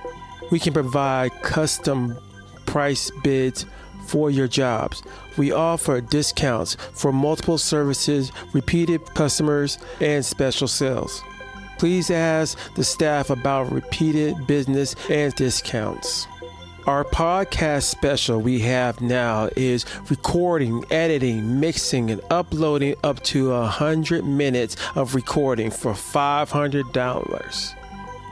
[0.52, 2.18] We can provide custom
[2.66, 3.66] price bids
[4.08, 5.04] for your jobs.
[5.38, 11.22] We offer discounts for multiple services, repeated customers, and special sales.
[11.78, 16.28] Please ask the staff about repeated business and discounts.
[16.88, 24.26] Our podcast special we have now is recording, editing, mixing, and uploading up to 100
[24.26, 27.76] minutes of recording for $500.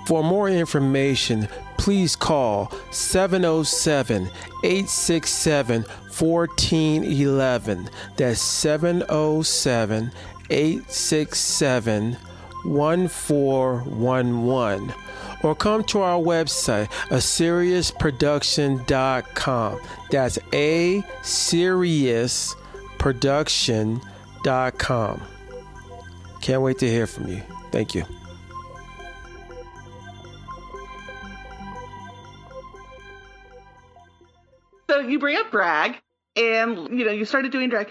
[0.07, 4.31] For more information, please call 707
[4.63, 7.87] 867 1411.
[8.17, 10.11] That's 707
[10.49, 12.17] 867
[12.63, 14.93] 1411
[15.43, 22.55] or come to our website aseriusproduction.com that's a serious
[22.97, 25.21] production.com
[26.41, 27.41] can't wait to hear from you.
[27.71, 28.05] Thank you.
[34.89, 36.01] So you bring up drag,
[36.35, 37.89] and you know you started doing drag.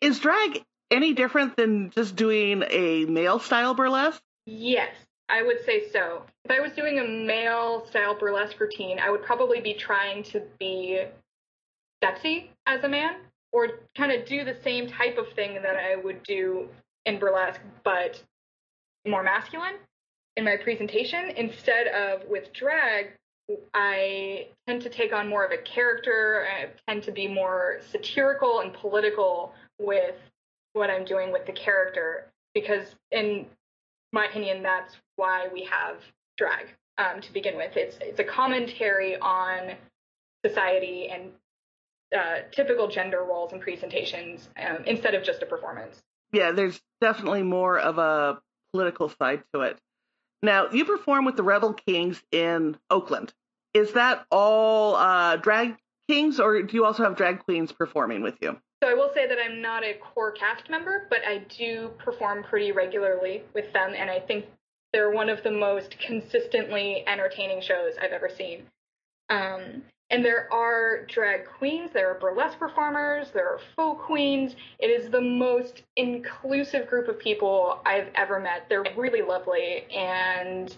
[0.00, 4.22] Is drag any different than just doing a male style burlesque?
[4.46, 4.90] Yes,
[5.28, 6.22] I would say so.
[6.44, 10.42] If I was doing a male style burlesque routine, I would probably be trying to
[10.58, 11.04] be
[12.02, 13.16] sexy as a man
[13.52, 16.68] or kind of do the same type of thing that I would do
[17.06, 18.22] in burlesque, but
[19.06, 19.74] more masculine
[20.36, 21.30] in my presentation.
[21.36, 23.12] Instead of with drag,
[23.74, 26.46] I tend to take on more of a character.
[26.46, 30.16] I tend to be more satirical and political with
[30.74, 33.46] what I'm doing with the character because, in
[34.12, 35.96] my opinion, that's why we have
[36.36, 36.66] drag
[36.96, 37.76] um, to begin with.
[37.76, 39.72] It's it's a commentary on
[40.44, 41.30] society and
[42.16, 46.00] uh, typical gender roles and presentations um, instead of just a performance.
[46.32, 48.40] Yeah, there's definitely more of a
[48.72, 49.78] political side to it.
[50.42, 53.32] Now, you perform with the Rebel Kings in Oakland.
[53.74, 55.76] Is that all uh, drag
[56.08, 58.58] kings, or do you also have drag queens performing with you?
[58.82, 62.44] So I will say that I'm not a core cast member, but I do perform
[62.44, 64.44] pretty regularly with them, and I think
[64.92, 68.62] they're one of the most consistently entertaining shows I've ever seen.
[69.30, 74.54] Um, and there are drag queens, there are burlesque performers, there are folk queens.
[74.78, 78.66] It is the most inclusive group of people I've ever met.
[78.68, 80.74] They're really lovely, and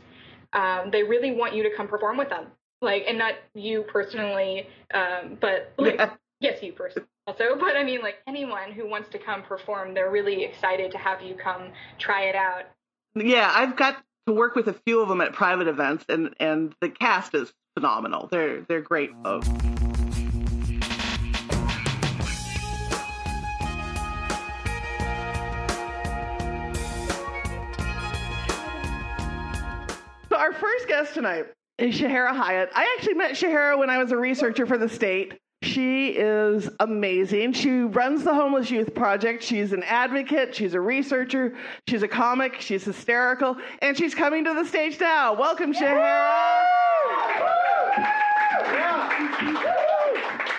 [0.53, 2.47] um, they really want you to come perform with them.
[2.83, 6.01] Like, and not you personally, um, but like,
[6.41, 7.57] yes, you personally also.
[7.61, 11.23] But I mean, like anyone who wants to come perform, they're really excited to have
[11.23, 12.65] you come try it out.
[13.15, 16.75] Yeah, I've got to work with a few of them at private events, and and
[16.81, 18.29] the cast is phenomenal.
[18.31, 19.49] They're they're great folks.
[30.29, 31.47] So our first guest tonight
[31.79, 32.71] is Shahara Hyatt.
[32.75, 35.39] I actually met Shahara when I was a researcher for the state.
[35.63, 37.53] She is amazing.
[37.53, 39.43] She runs the Homeless Youth Project.
[39.43, 40.55] She's an advocate.
[40.55, 41.55] She's a researcher.
[41.87, 42.61] She's a comic.
[42.61, 43.59] She's hysterical.
[43.83, 45.35] And she's coming to the stage now.
[45.35, 46.31] Welcome, Shahara.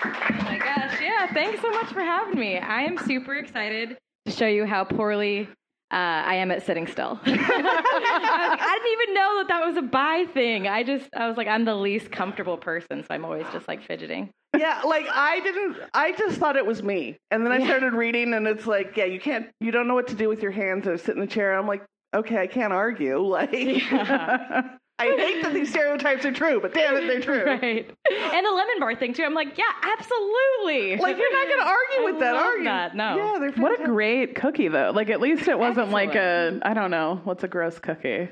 [0.04, 2.58] Oh my gosh, yeah, thanks so much for having me.
[2.58, 5.48] I am super excited to show you how poorly
[5.92, 7.20] uh, I am at sitting still.
[7.26, 10.66] I, like, I didn't even know that that was a bi thing.
[10.66, 13.82] I just, I was like, I'm the least comfortable person, so I'm always just like
[13.86, 14.30] fidgeting.
[14.56, 17.16] Yeah, like I didn't, I just thought it was me.
[17.30, 17.66] And then I Yeah.
[17.66, 20.42] started reading, and it's like, yeah, you can't, you don't know what to do with
[20.42, 21.58] your hands or sit in a chair.
[21.58, 23.18] I'm like, okay, I can't argue.
[23.26, 24.76] Like, Yeah.
[24.98, 27.44] I hate that these stereotypes are true, but damn it, they're true.
[27.46, 27.90] Right.
[28.10, 29.24] And the lemon bar thing too.
[29.24, 30.96] I'm like, yeah, absolutely.
[30.96, 32.64] Like, you're not going to argue I with that, love are you?
[32.64, 33.16] that, no.
[33.16, 34.92] Yeah, they're What a great cookie, though.
[34.94, 38.28] Like, at least it wasn't like a I don't know, what's a gross cookie?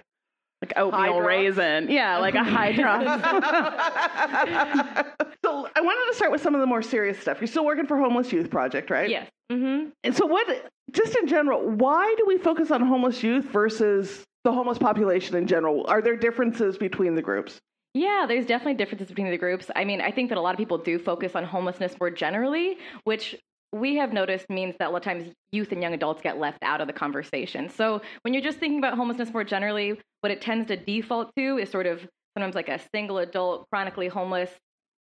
[0.62, 1.26] Like oatmeal Hydrox?
[1.26, 1.90] raisin.
[1.90, 3.04] Yeah, like a hydrox.
[5.44, 7.40] so I wanted to start with some of the more serious stuff.
[7.40, 9.08] You're still working for Homeless Youth Project, right?
[9.08, 9.30] Yes.
[9.50, 9.88] Mm-hmm.
[10.04, 10.46] And so, what,
[10.92, 15.46] just in general, why do we focus on homeless youth versus the homeless population in
[15.46, 15.84] general?
[15.88, 17.60] Are there differences between the groups?
[17.94, 19.70] Yeah, there's definitely differences between the groups.
[19.74, 22.78] I mean, I think that a lot of people do focus on homelessness more generally,
[23.04, 23.36] which
[23.72, 26.58] we have noticed means that a lot of times youth and young adults get left
[26.62, 27.68] out of the conversation.
[27.68, 31.58] So when you're just thinking about homelessness more generally, what it tends to default to
[31.58, 34.50] is sort of sometimes like a single adult chronically homeless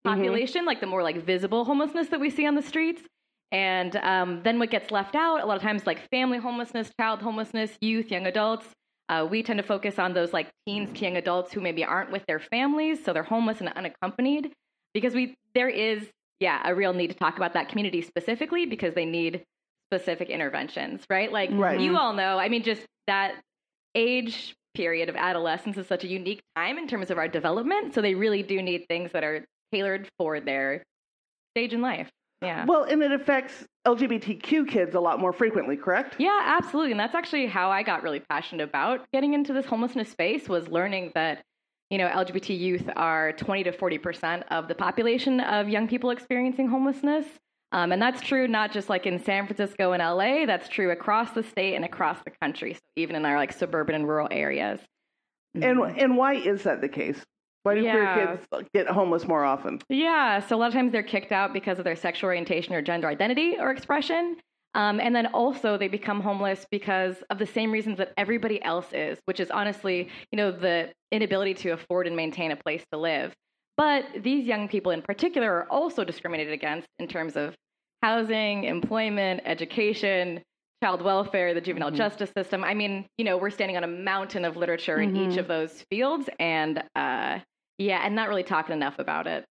[0.04, 3.02] population, like the more like visible homelessness that we see on the streets.
[3.52, 7.22] And um, then what gets left out a lot of times like family homelessness, child
[7.22, 8.68] homelessness, youth, young adults.
[9.10, 12.12] Uh, we tend to focus on those like teens to young adults who maybe aren't
[12.12, 14.54] with their families, so they're homeless and unaccompanied.
[14.94, 16.08] Because we there is
[16.40, 19.44] yeah a real need to talk about that community specifically because they need
[19.92, 21.32] specific interventions, right?
[21.32, 21.80] Like Right.
[21.80, 23.36] you all know, I mean, just that
[23.96, 27.96] age period of adolescence is such a unique time in terms of our development.
[27.96, 29.44] So they really do need things that are
[29.74, 30.84] tailored for their
[31.54, 32.10] stage in life.
[32.42, 32.66] Yeah.
[32.66, 36.16] Well, and it affects LGBTQ kids a lot more frequently, correct?
[36.20, 36.92] Yeah, absolutely.
[36.92, 40.68] And that's actually how I got really passionate about getting into this homelessness space was
[40.68, 41.44] learning that,
[41.90, 46.68] you know, LGBT youth are 20 to 40% of the population of young people experiencing
[46.68, 47.26] homelessness.
[47.72, 51.32] Um, and that's true not just like in San Francisco and LA, that's true across
[51.32, 52.74] the state and across the country.
[52.74, 54.80] So even in our like suburban and rural areas.
[55.56, 57.24] And and why is that the case?
[57.64, 57.92] Why do Yeah.
[57.92, 59.80] queer kids get homeless more often?
[59.90, 62.82] Yeah, so a lot of times they're kicked out because of their sexual orientation or
[62.82, 64.38] gender identity or expression.
[64.76, 68.94] Um, and then also they become homeless because of the same reasons that everybody else
[68.94, 73.00] is, which is honestly, you know, the inability to afford and maintain a place to
[73.00, 73.34] live.
[73.78, 77.56] But these young people in particular are also discriminated against in terms of
[78.04, 80.42] housing, employment, education,
[80.84, 81.96] child welfare, the juvenile Mhm.
[81.96, 82.64] justice system.
[82.64, 85.40] I mean, you know, we're standing on a mountain of literature in each Mhm.
[85.40, 86.30] of those fields.
[86.40, 87.40] And uh,
[87.78, 89.46] yeah, and not really talking enough about it.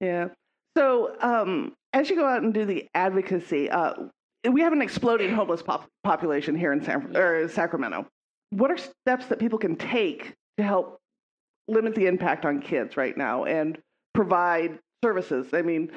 [0.00, 0.28] Yeah.
[0.76, 3.94] So, um, as you go out and do the advocacy, uh,
[4.50, 8.06] we have an exploding homeless pop- population here in San or Sacramento.
[8.50, 10.98] What are steps that people can take to help
[11.68, 13.78] limit the impact on kids right now and
[14.14, 15.48] provide services?
[15.52, 15.90] I mean,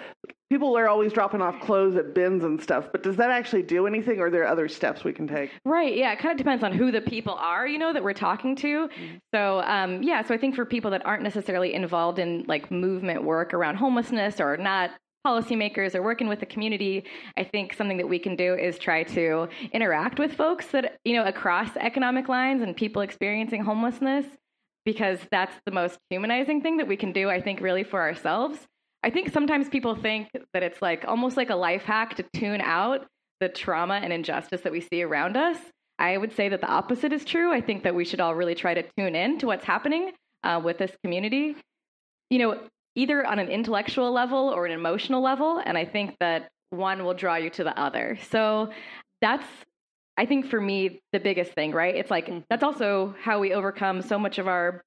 [0.49, 3.87] people are always dropping off clothes at bins and stuff, but does that actually do
[3.87, 5.51] anything, or are there other steps we can take?
[5.63, 5.95] Right.
[5.95, 6.13] Yeah.
[6.13, 8.89] It kind of depends on who the people are, you know, that we're talking to.
[9.33, 10.23] So, um, yeah.
[10.23, 14.39] So I think for people that aren't necessarily involved in like movement work around homelessness
[14.39, 14.91] or not
[15.25, 17.03] policymakers or working with the community,
[17.35, 21.15] I think something that we can do is try to interact with folks that, you
[21.15, 24.25] know, across economic lines and people experiencing homelessness
[24.85, 28.67] because that's the most humanizing thing that we can do, I think, really for ourselves.
[29.05, 32.59] I think sometimes people think that it's like almost like a life hack to tune
[32.59, 33.05] out
[33.39, 35.59] the trauma and injustice that we see around us.
[35.99, 37.53] I would say that the opposite is true.
[37.53, 40.11] I think that we should all really try to tune in to what's happening
[40.43, 41.55] uh, with this community,
[42.31, 42.59] you know,
[42.95, 45.61] either on an intellectual level or an emotional level.
[45.63, 48.17] And I think that one will draw you to the other.
[48.31, 48.71] So
[49.21, 49.45] that's,
[50.17, 51.95] I think for me, the biggest thing, right?
[51.95, 54.83] It's like that's also how we overcome so much of our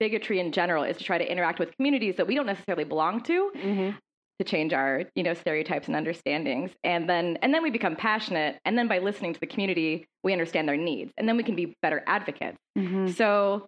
[0.00, 3.22] bigotry in general is to try to interact with communities that we don't necessarily belong
[3.22, 3.96] to Mm-hmm.
[4.38, 8.58] to change our you know stereotypes and understandings and then and then we become passionate
[8.66, 11.56] and then by listening to the community we understand their needs and then we can
[11.56, 13.08] be better advocates Mm-hmm.
[13.08, 13.66] so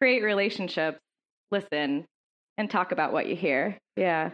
[0.00, 0.98] create relationships
[1.50, 2.04] listen
[2.58, 4.30] and talk about what you hear yeah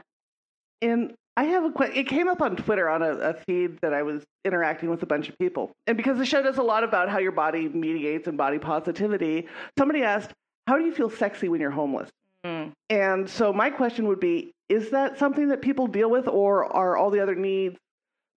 [0.82, 1.96] And I have a question.
[1.96, 5.06] It came up on Twitter on a, a, feed that I was interacting with a
[5.06, 5.72] bunch of people.
[5.88, 9.48] And because the show does a lot about how your body mediates and body positivity,
[9.76, 10.32] somebody asked,
[10.66, 12.10] How do you feel sexy when you're homeless?
[12.44, 12.72] Mm.
[12.90, 16.96] And so my question would be Is that something that people deal with, or are
[16.96, 17.76] all the other needs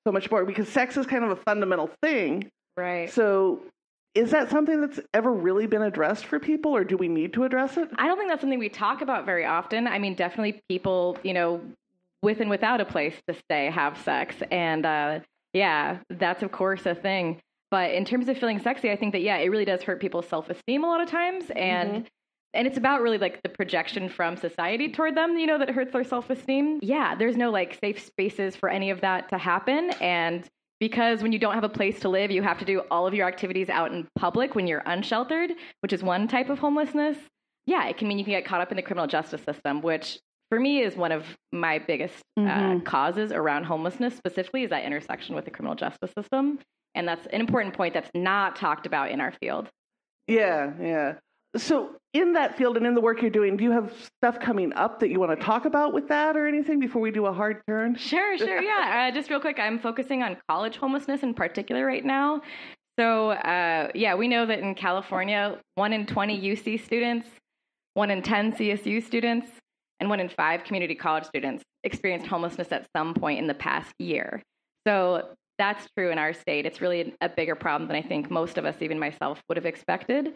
[0.06, 0.46] so much more?
[0.46, 2.50] Because sex is kind of a fundamental thing.
[2.76, 3.10] Right.
[3.10, 3.62] So
[4.18, 7.44] is that something that's ever really been addressed for people or do we need to
[7.44, 7.88] address it?
[7.98, 9.88] I don't think that's something we talk about very often.
[9.88, 11.62] I mean, definitely people, you know,
[12.24, 14.36] with and without a place to stay have sex.
[14.50, 15.20] And uh,
[15.54, 17.40] yeah, that's of course a thing.
[17.70, 20.28] But in terms of feeling sexy, I think that yeah, it really does hurt people's
[20.28, 22.06] self esteem a lot of times, and mm-hmm.
[22.58, 25.94] And it's about really like the projection from society toward them, you know, that hurts
[25.94, 26.80] their self esteem.
[26.82, 30.46] Yeah, there's no like safe spaces for any of that to happen, and
[30.80, 33.14] because when you don't have a place to live, you have to do all of
[33.14, 37.18] your activities out in public when you're unsheltered, which is one type of homelessness.
[37.66, 40.20] Yeah, it can mean you can get caught up in the criminal justice system, which
[40.50, 42.78] for me is one of my biggest uh, mm-hmm.
[42.78, 46.60] uh, causes around homelessness specifically is that intersection with the criminal justice system
[46.96, 49.68] and that's an important point that's not talked about in our field
[50.28, 51.14] yeah yeah
[51.56, 54.74] so in that field and in the work you're doing do you have stuff coming
[54.74, 57.34] up that you want to talk about with that or anything before we do a
[57.34, 61.34] hard turn sure sure yeah uh, just real quick i'm focusing on college homelessness in
[61.34, 62.42] particular right now
[63.00, 67.28] so uh, yeah we know that in california 1 in 20 uc students
[67.94, 69.50] 1 in 10 csu students
[70.00, 73.94] and one in five community college students experienced homelessness at some point in the past
[74.00, 74.42] year.
[74.86, 76.66] So that's true in our state.
[76.66, 79.66] It's really a bigger problem than I think most of us, even myself, would have
[79.66, 80.36] expected.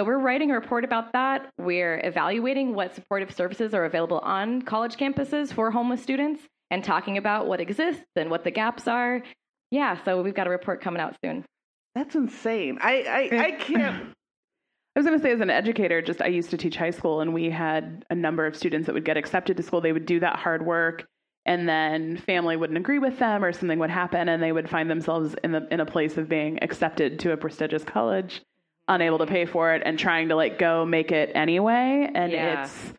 [0.00, 1.50] So we're writing a report about that.
[1.58, 7.18] We're evaluating what supportive services are available on college campuses for homeless students and talking
[7.18, 9.20] about what exists and what the gaps are.
[9.70, 11.44] Yeah, so we've got a report coming out soon.
[11.94, 12.78] That's insane.
[12.80, 14.14] I I, I can't
[14.96, 17.20] I was going to say, as an educator, just I used to teach high school,
[17.20, 19.82] and we had a number of students that would get accepted to school.
[19.82, 21.04] They would do that hard work,
[21.44, 24.88] and then family wouldn't agree with them, or something would happen, and they would find
[24.88, 28.40] themselves in the in a place of being accepted to a prestigious college,
[28.88, 32.10] unable to pay for it, and trying to like go make it anyway.
[32.14, 32.64] And yeah.
[32.64, 32.92] it's,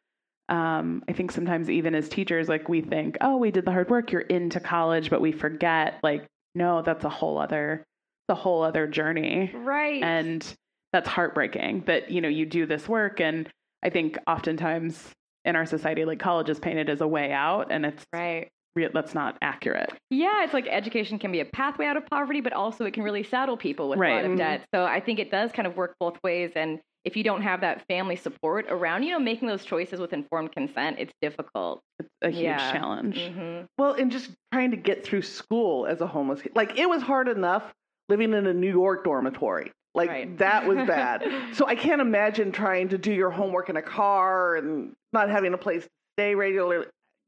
[0.50, 3.90] um, I think sometimes even as teachers, like we think, oh, we did the hard
[3.90, 7.84] work, you're into college, but we forget, like, no, that's a whole other,
[8.28, 10.04] the whole other journey, right?
[10.04, 10.56] And
[10.94, 13.50] that's heartbreaking that you know you do this work and
[13.84, 15.10] i think oftentimes
[15.46, 18.50] in our society like college is painted as a way out and it's right
[18.94, 22.54] that's not accurate yeah it's like education can be a pathway out of poverty but
[22.54, 24.12] also it can really saddle people with right.
[24.12, 24.38] a lot of mm-hmm.
[24.38, 27.42] debt so i think it does kind of work both ways and if you don't
[27.42, 31.82] have that family support around you know making those choices with informed consent it's difficult
[32.00, 32.72] it's a huge yeah.
[32.72, 33.66] challenge mm-hmm.
[33.78, 37.28] well and just trying to get through school as a homeless like it was hard
[37.28, 37.74] enough
[38.08, 40.38] living in a new york dormitory like right.
[40.38, 41.24] that was bad.
[41.54, 45.54] so I can't imagine trying to do your homework in a car and not having
[45.54, 46.86] a place to stay regularly,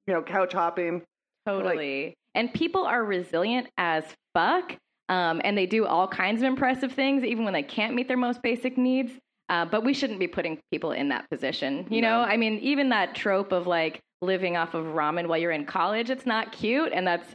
[0.08, 1.02] you know, couch hopping.
[1.46, 2.06] Totally.
[2.06, 4.04] Like, and people are resilient as
[4.34, 4.78] fuck.
[5.10, 8.18] Um, and they do all kinds of impressive things, even when they can't meet their
[8.18, 9.12] most basic needs.
[9.50, 11.86] Uh, but we shouldn't be putting people in that position.
[11.90, 12.10] You no.
[12.10, 15.66] know, I mean, even that trope of like living off of ramen while you're in
[15.66, 16.92] college, it's not cute.
[16.94, 17.28] And that's,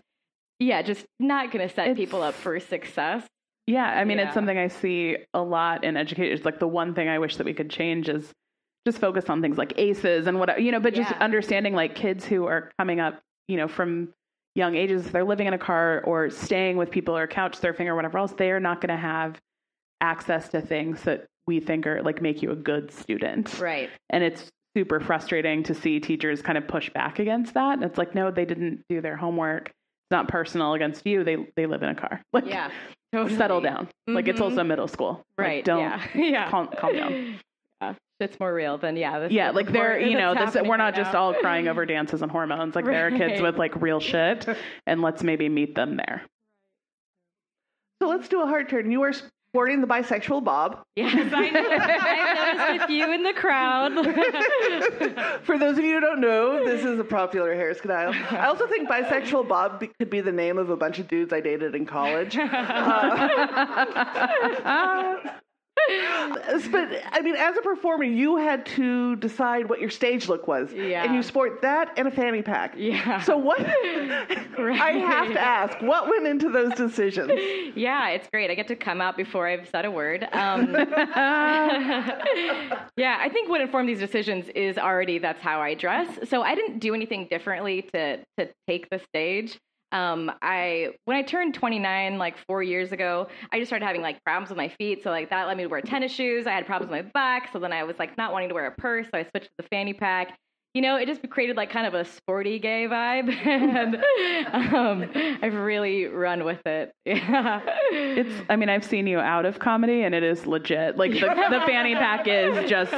[0.59, 3.27] yeah, just not going to set it's, people up for success.
[3.67, 4.25] Yeah, I mean, yeah.
[4.25, 6.47] it's something I see a lot in educators.
[6.47, 8.33] Like the one thing I wish that we could change is
[8.87, 11.19] just focus on things like ACEs and what you know, but just yeah.
[11.21, 14.15] understanding like kids who are coming up, you know, from
[14.55, 17.87] young ages, if they're living in a car or staying with people or couch surfing
[17.87, 19.41] or whatever else, they are not going to have
[20.01, 23.59] access to things that we think are like make you a good student.
[23.59, 23.91] Right.
[24.11, 27.75] And it's super frustrating to see teachers kind of push back against that.
[27.75, 29.69] And it's like, no, they didn't do their homework.
[29.69, 31.25] It's not personal against you.
[31.25, 32.23] They they live in a car.
[32.33, 32.71] Like, yeah.
[33.13, 33.37] Totally.
[33.39, 33.87] Settle down.
[33.87, 34.15] Mm-hmm.
[34.15, 34.69] Like it's also mm-hmm.
[34.69, 35.25] middle school.
[35.39, 35.57] Right.
[35.57, 36.07] Like, don't yeah.
[36.15, 36.51] yeah.
[36.51, 37.39] Calm, calm down.
[38.21, 38.25] Yeah.
[38.27, 39.21] It's more real than yeah.
[39.21, 41.21] This, yeah, like they're you know this, we're not right just now.
[41.21, 42.75] all crying over dances and hormones.
[42.75, 42.93] Like right.
[42.93, 44.47] there are kids with like real shit,
[44.87, 46.23] and let's maybe meet them there.
[48.03, 48.91] So let's do a hard turn.
[48.91, 49.13] You are
[49.49, 50.83] sporting the bisexual bob.
[50.95, 51.67] Yes, I know.
[51.69, 53.95] I noticed a few in the crowd.
[55.45, 58.15] For those of you who don't know, this is a popular hairstyle.
[58.33, 61.41] I also think bisexual bob could be the name of a bunch of dudes I
[61.41, 62.37] dated in college.
[62.37, 62.49] Uh,
[66.71, 70.73] but I mean, as a performer, you had to decide what your stage look was,
[70.73, 71.05] yeah.
[71.05, 72.75] and you sport that and a fanny pack.
[72.77, 73.21] Yeah.
[73.23, 73.59] So what?
[74.59, 74.81] right.
[74.81, 77.33] I have to ask, what went into those decisions?
[77.75, 78.51] Yeah, it's great.
[78.51, 80.27] I get to come out before I've said a word.
[80.33, 80.73] Um,
[82.97, 86.29] yeah, I think what informed these decisions is already that's how I dress.
[86.29, 89.59] So I didn't do anything differently to to take the stage.
[89.93, 94.23] Um, I when I turned 29, like four years ago, I just started having like
[94.25, 95.03] problems with my feet.
[95.03, 96.47] So like that led me wear tennis shoes.
[96.47, 98.67] I had problems with my back, so then I was like not wanting to wear
[98.67, 100.39] a purse, so I switched to the fanny pack.
[100.79, 103.97] You know, it just created like kind of a sporty gay vibe, and
[104.73, 105.11] um,
[105.43, 106.93] I've really run with it.
[107.05, 107.61] Yeah.
[107.91, 108.31] It's.
[108.51, 110.99] I mean, I've seen you out of comedy, and it is legit.
[110.99, 112.93] Like the, the fanny pack is just.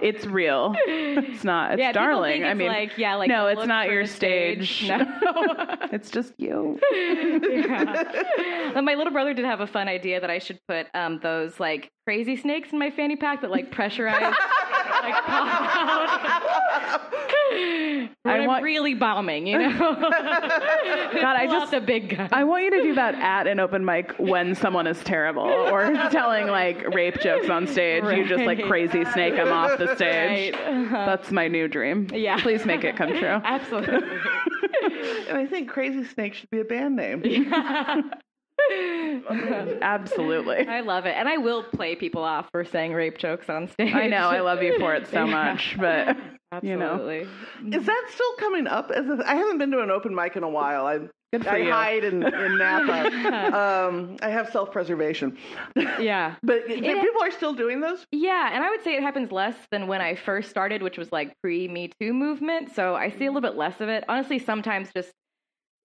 [0.00, 0.74] It's real.
[0.86, 1.72] It's not.
[1.72, 2.40] It's yeah, darling.
[2.40, 4.76] think I mean, like yeah, like no, it's not your stage.
[4.76, 4.88] stage.
[4.88, 5.04] No.
[5.92, 6.78] it's just you.
[6.92, 8.72] yeah.
[8.76, 11.58] And my little brother did have a fun idea that I should put um, those
[11.58, 14.34] like crazy snakes in my fanny pack that like pressurize,
[14.90, 15.48] like pop
[16.90, 17.00] out.
[17.52, 19.78] I I'm want- really bombing, you know.
[19.78, 22.28] God, I Pull just- a big gun.
[22.32, 25.90] I want you to do that at an open mic when someone is terrible or
[26.10, 28.04] telling like rape jokes on stage.
[28.04, 30.54] You just like crazy snake them off the stage.
[30.54, 30.66] Right.
[30.68, 31.06] Uh-huh.
[31.06, 32.08] That's my new dream.
[32.12, 32.40] Yeah.
[32.40, 33.26] Please make it come true.
[33.28, 34.08] Absolutely.
[35.28, 37.22] And I think Crazy Snake should be a band name.
[39.82, 40.66] Absolutely.
[40.66, 43.94] I love it, and I will play people off for saying rape jokes on stage.
[43.94, 44.28] I know.
[44.28, 45.52] I love you for it so Yeah.
[45.52, 46.16] much, but
[46.62, 46.92] you know.
[46.94, 47.28] Absolutely.
[47.78, 48.90] Is that still coming up?
[48.90, 50.86] As a, I haven't been to an open mic in a while.
[50.86, 51.00] I
[51.32, 51.70] Good for I you.
[51.70, 53.56] hide in, in Napa.
[53.88, 55.38] um, I have self preservation.
[55.76, 56.34] Yeah.
[56.42, 58.04] But It- people are still doing those.
[58.10, 61.12] Yeah, and I would say it happens less than when I first started, which was
[61.12, 62.74] like pre Me Too movement.
[62.74, 64.02] So I see a little bit less of it.
[64.08, 65.12] Honestly, sometimes just,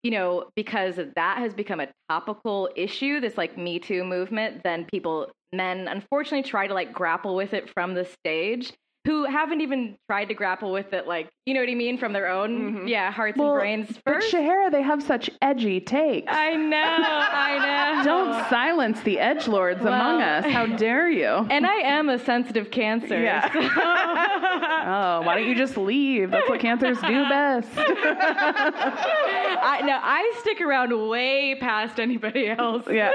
[0.06, 4.86] you know, because that has become a topical issue, this like Me Too movement, then
[4.86, 8.72] people, men, unfortunately try to like grapple with it from the stage
[9.06, 12.12] who haven't even tried to grapple with it, like, you know what I mean, from
[12.12, 12.88] their own, mm-hmm.
[12.88, 14.34] yeah, hearts and brains First, but first.
[14.34, 16.32] Shahera, they have such edgy takes.
[16.32, 18.04] I know, I know.
[18.04, 20.46] Don't silence the edge lords among us.
[20.46, 21.28] How dare you?
[21.28, 23.22] And I am a sensitive cancer.
[23.22, 23.54] Yeah.
[23.54, 26.32] so- oh, why don't you just leave?
[26.32, 27.70] That's what cancers do best.
[27.78, 32.86] I no, I stick around way past anybody else.
[32.90, 33.12] yeah.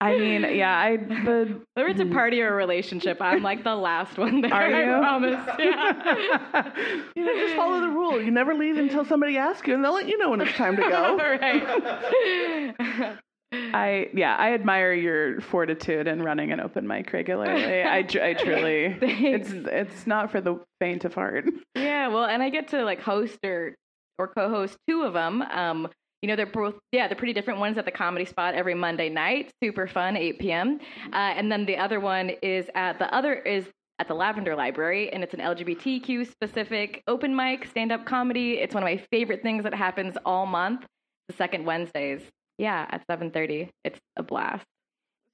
[0.00, 2.12] I mean, yeah, I the Whether it's a mm.
[2.12, 4.53] party or a relationship, I'm like the last one there.
[4.54, 4.94] Are you?
[4.94, 5.40] I promise.
[5.58, 6.72] Yeah.
[7.16, 8.20] You know, just follow the rule.
[8.20, 10.76] You never leave until somebody asks you, and they'll let you know when it's time
[10.76, 11.16] to go.
[11.40, 13.16] right.
[13.52, 17.82] I yeah, I admire your fortitude in running an open mic regularly.
[17.82, 21.46] I, I truly it's it's not for the faint of heart.
[21.74, 22.08] Yeah.
[22.08, 23.74] Well, and I get to like host or
[24.18, 25.42] or co-host two of them.
[25.42, 25.88] Um,
[26.22, 29.08] you know, they're both yeah, they're pretty different ones at the Comedy Spot every Monday
[29.08, 29.50] night.
[29.62, 30.80] Super fun, 8 p.m.
[31.12, 33.66] Uh, and then the other one is at the other is
[33.98, 38.54] at the Lavender Library, and it's an LGBTQ specific open mic stand up comedy.
[38.54, 40.84] It's one of my favorite things that happens all month.
[41.28, 42.20] The second Wednesdays.
[42.58, 43.70] Yeah, at 7:30.
[43.84, 44.64] It's a blast.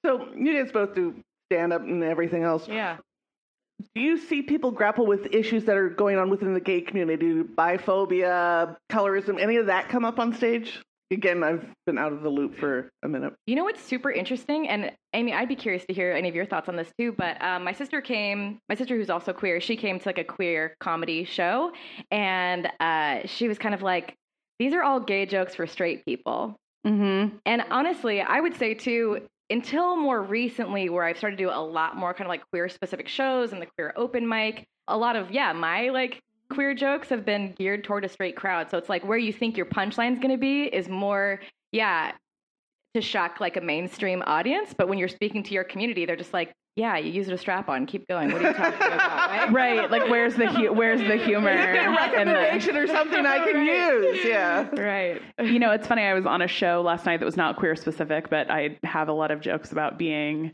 [0.06, 1.14] So you guys both do
[1.50, 2.68] stand up and everything else.
[2.68, 2.98] Yeah.
[3.94, 7.42] Do you see people grapple with issues that are going on within the gay community,
[7.42, 10.80] biphobia, colorism, any of that come up on stage?
[11.12, 13.32] Again, I've been out of the loop for a minute.
[13.46, 16.46] You know what's super interesting, and Amy, I'd be curious to hear any of your
[16.46, 17.12] thoughts on this too.
[17.12, 20.24] But um, my sister came, my sister who's also queer, she came to like a
[20.24, 21.72] queer comedy show,
[22.12, 24.14] and uh, she was kind of like,
[24.60, 26.56] "These are all gay jokes for straight people."
[26.86, 27.36] Mm-hmm.
[27.44, 31.60] And honestly, I would say too, until more recently, where I've started to do a
[31.60, 35.16] lot more kind of like queer specific shows and the queer open mic, a lot
[35.16, 36.20] of, yeah, my like
[36.50, 38.70] queer jokes have been geared toward a straight crowd.
[38.70, 41.40] So it's like where you think your punchline's going to be is more,
[41.72, 42.12] yeah,
[42.94, 44.74] to shock like a mainstream audience.
[44.76, 47.38] But when you're speaking to your community, they're just like, yeah, you use it a
[47.38, 47.84] strap on.
[47.86, 48.32] Keep going.
[48.32, 49.30] What are you talking about?
[49.30, 49.50] Right?
[49.80, 51.48] Right, like where's the hu- where's the humor?
[51.50, 54.20] and the- Recommendation or something I can use.
[54.24, 54.68] Yeah.
[54.70, 55.20] Right.
[55.42, 56.02] you know, it's funny.
[56.02, 59.08] I was on a show last night that was not queer specific, but I have
[59.08, 60.52] a lot of jokes about being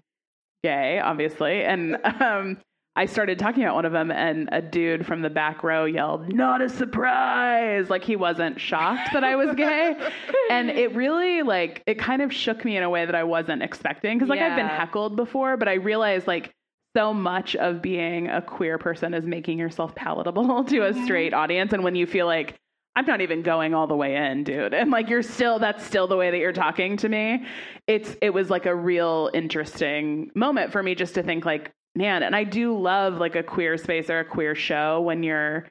[0.65, 1.63] gay, obviously.
[1.65, 2.57] And um,
[2.97, 6.33] I started talking about one of them, and a dude from the back row yelled,
[6.33, 9.95] "Not a surprise!" Like he wasn't shocked that I was gay,
[10.51, 13.63] and it really like it kind of shook me in a way that I wasn't
[13.63, 16.55] expecting because like I've been heckled before, but I realized like
[16.97, 21.05] so much of being a queer person is making yourself palatable to a mm-hmm.
[21.05, 22.59] straight audience, and when you feel like
[22.97, 24.73] I'm not even going all the way in, dude.
[24.73, 27.45] And like you're still that's still the way that you're talking to me.
[27.87, 32.23] It's it was like a real interesting moment for me just to think like, man,
[32.23, 35.67] and I do love like a queer space or a queer show when you're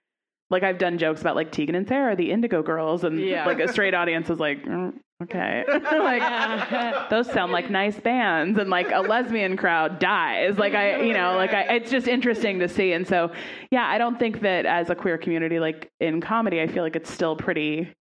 [0.50, 3.46] like I've done jokes about like Tegan and Sara, the Indigo Girls, and Yeah.
[3.46, 8.70] like a straight audience is like, mm, okay, like those sound like nice bands, and
[8.70, 10.58] like a lesbian crowd dies.
[10.60, 12.92] Like I, you know, like I, it's just interesting to see.
[12.94, 13.32] And so,
[13.72, 16.96] yeah, I don't think that as a queer community, like in comedy, I feel like
[16.96, 17.92] it's still pretty.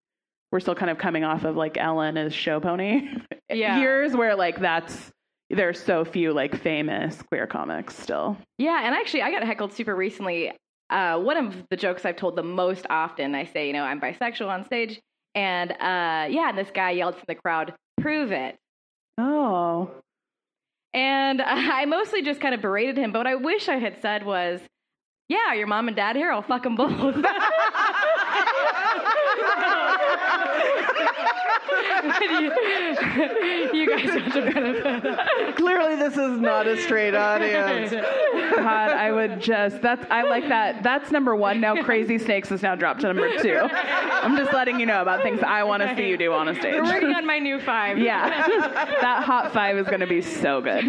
[0.52, 3.08] We're still kind of coming off of like Ellen as show pony
[3.50, 3.78] Yeah.
[3.80, 5.10] years, where like that's
[5.54, 8.36] there's so few like famous queer comics still.
[8.58, 10.52] Yeah, and actually, I got heckled super recently.
[10.90, 14.00] Uh, one of the jokes I've told the most often, I say, you know, I'm
[14.00, 15.00] bisexual on stage,
[15.34, 18.56] and uh, yeah, and this guy yelled from the crowd, "Prove it!"
[19.18, 19.90] Oh,
[20.92, 23.12] And I mostly just kind of berated him.
[23.12, 24.60] But what I wish I had said was,
[25.28, 27.16] yeah, your mom and dad here, I'll fuck them both.
[32.30, 35.56] you, you guys have to benefit.
[35.56, 37.90] Clearly, this is not a straight audience.
[37.90, 40.82] God, I would just that's I like that.
[40.82, 41.60] That's number one.
[41.60, 43.58] Now Crazy Snakes is now dropped to number two.
[43.72, 46.54] I'm just letting you know about things I want to see you do on a
[46.54, 46.74] stage.
[46.74, 47.98] We're working on my new five.
[47.98, 48.28] Yeah,
[49.00, 50.84] that hot five is going to be so good.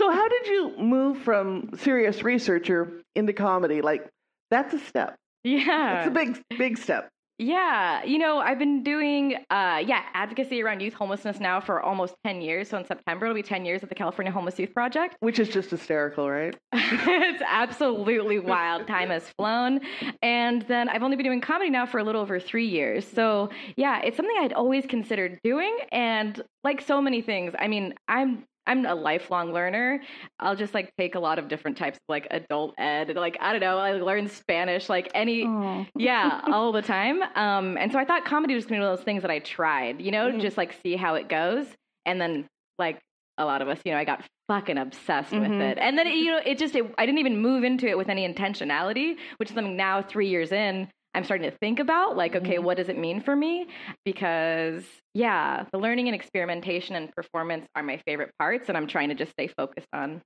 [0.00, 3.80] So, how did you move from serious researcher into comedy?
[3.82, 4.08] Like,
[4.50, 5.14] that's a step.
[5.44, 6.00] Yeah.
[6.00, 7.08] It's a big, big step.
[7.38, 12.14] Yeah, you know, I've been doing uh yeah, advocacy around youth homelessness now for almost
[12.24, 12.68] 10 years.
[12.68, 15.16] So in September it'll be 10 years at the California Homeless Youth Project.
[15.20, 16.56] Which is just hysterical, right?
[16.72, 18.86] it's absolutely wild.
[18.86, 19.80] Time has flown.
[20.20, 23.06] And then I've only been doing comedy now for a little over 3 years.
[23.06, 27.54] So, yeah, it's something I'd always considered doing and like so many things.
[27.58, 30.02] I mean, I'm I'm a lifelong learner.
[30.38, 33.14] I'll just like take a lot of different types of like adult ed.
[33.16, 35.56] Like I don't know, I learn Spanish like any
[35.98, 37.22] yeah, all the time.
[37.34, 39.40] Um and so I thought comedy was gonna be one of those things that I
[39.40, 40.40] tried, you know, Mhm.
[40.40, 41.66] just like see how it goes.
[42.06, 42.48] And then
[42.78, 43.00] like
[43.38, 45.60] a lot of us, you know, I got fucking obsessed with Mhm.
[45.60, 45.78] it.
[45.78, 48.26] And then you know, it just it, I didn't even move into it with any
[48.32, 52.56] intentionality, which is something now 3 years in I'm starting to think about like, okay,
[52.56, 52.62] Mhm.
[52.62, 53.66] what does it mean for me?
[54.04, 54.84] Because
[55.14, 59.14] yeah, the learning and experimentation and performance are my favorite parts, and I'm trying to
[59.14, 60.22] just stay focused on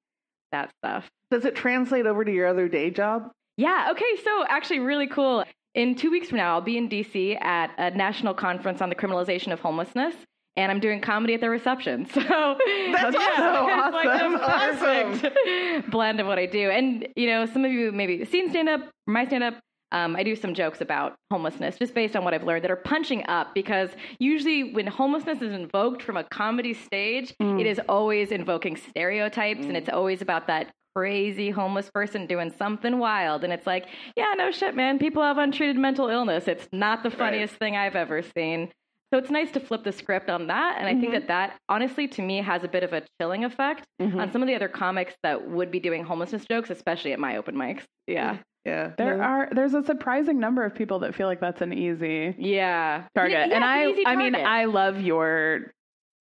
[0.52, 1.08] that stuff.
[1.30, 3.30] Does it translate over to your other day job?
[3.56, 5.44] Yeah, okay, so actually, really cool.
[5.74, 8.94] In two weeks from now, I'll be in DC at a national conference on the
[8.94, 10.14] criminalization of homelessness.
[10.58, 12.06] And I'm doing comedy at the reception.
[12.14, 12.20] So
[12.92, 15.18] That's yeah, so it's like the awesome.
[15.20, 16.70] perfect blend of what I do.
[16.70, 19.58] And you know, some of you maybe seen stand up, my stand up.
[19.92, 22.76] Um, I do some jokes about homelessness just based on what I've learned that are
[22.76, 27.60] punching up because usually when homelessness is invoked from a comedy stage, Mm.
[27.60, 32.98] it is always invoking stereotypes and it's always about that crazy homeless person doing something
[32.98, 33.44] wild.
[33.44, 34.98] And it's like, yeah, no shit, man.
[34.98, 36.48] People have untreated mental illness.
[36.48, 38.72] It's not the funniest thing I've ever seen.
[39.12, 40.78] So it's nice to flip the script on that.
[40.78, 43.84] And I think that that honestly to me has a bit of a chilling effect
[44.02, 44.18] Mm-hmm.
[44.20, 47.36] on some of the other comics that would be doing homelessness jokes, especially at my
[47.36, 47.82] open mics.
[48.06, 48.38] Yeah.
[48.66, 48.90] Yeah.
[48.98, 49.22] There No.
[49.22, 53.04] are there's a surprising number of people that feel like that's an easy Yeah.
[53.14, 53.48] target.
[53.48, 54.34] Yeah, and I an I mean.
[54.34, 55.72] I love your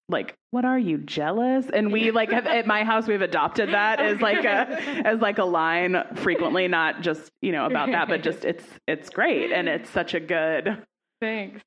[0.09, 1.67] like what are you jealous?
[1.71, 5.39] And we like have, at my house we've adopted that as like a as like
[5.39, 9.67] a line frequently not just, you know, about that but just it's it's great and
[9.67, 10.83] it's such a good
[11.21, 11.61] Thanks.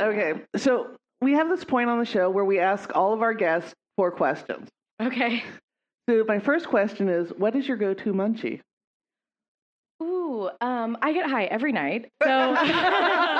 [0.00, 0.32] Okay.
[0.56, 3.74] So, we have this point on the show where we ask all of our guests
[3.96, 4.68] four questions.
[5.02, 5.42] Okay.
[6.08, 8.60] So, my first question is What is your go to munchie?
[10.02, 12.10] Ooh, um, I get high every night.
[12.22, 12.28] So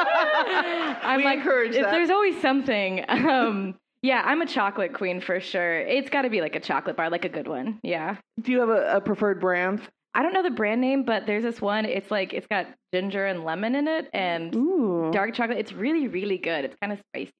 [0.02, 1.90] I'm We like, encourage if that.
[1.92, 3.04] there's always something.
[3.08, 5.80] Um, yeah, I'm a chocolate queen for sure.
[5.80, 7.78] It's got to be like a chocolate bar, like a good one.
[7.82, 8.16] Yeah.
[8.40, 9.80] Do you have a, a preferred brand?
[10.14, 11.84] I don't know the brand name, but there's this one.
[11.84, 15.10] It's like it's got ginger and lemon in it and Ooh.
[15.12, 15.58] dark chocolate.
[15.58, 16.64] It's really, really good.
[16.64, 17.30] It's kind of spicy.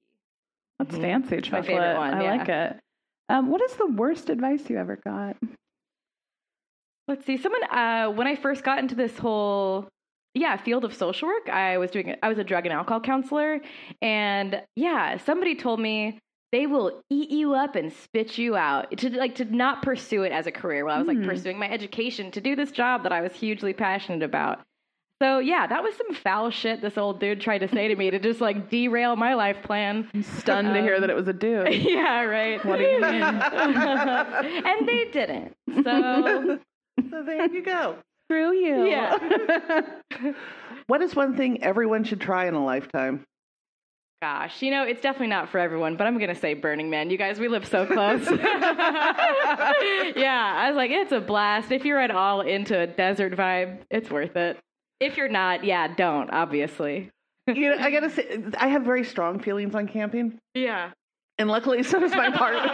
[0.78, 1.00] That's Mhm.
[1.00, 2.30] fancy my favorite one, I yeah.
[2.36, 2.76] like it.
[3.28, 5.36] Um, what is the worst advice you ever got?
[7.10, 7.36] Let's see.
[7.36, 9.88] Someone uh, when I first got into this whole
[10.34, 13.60] yeah field of social work, I was doing I was a drug and alcohol counselor,
[14.00, 16.20] and yeah, somebody told me
[16.52, 20.30] they will eat you up and spit you out to like to not pursue it
[20.30, 20.84] as a career.
[20.84, 21.24] While I was like Hmm.
[21.24, 24.60] pursuing my education to do this job that I was hugely passionate about.
[25.20, 28.10] So yeah, that was some foul shit this old dude tried to say to me
[28.10, 30.08] to just like derail my life plan.
[30.14, 31.74] I'm stunned to hear Um, that it was a dude.
[31.74, 32.64] yeah, right.
[32.64, 33.22] What do you mean?
[33.24, 35.56] and they didn't.
[35.84, 36.58] So
[37.10, 37.96] So, there you go.
[38.28, 38.86] Screw you.
[38.86, 39.82] Yeah.
[40.86, 43.24] What is one thing everyone should try in a lifetime?
[44.22, 47.10] Gosh, you know, it's definitely not for everyone, but I'm going to say Burning Man.
[47.10, 48.28] You guys, we live so close.
[48.30, 49.14] yeah,
[50.56, 51.70] I was like, it's a blast.
[51.70, 54.58] If you're at all into a desert vibe, it's worth it.
[54.98, 57.10] If you're not, yeah, don't, obviously.
[57.46, 60.90] You know, I gotta say, I have very strong feelings on camping, Yeah.
[61.38, 62.70] and luckily, so does my partner.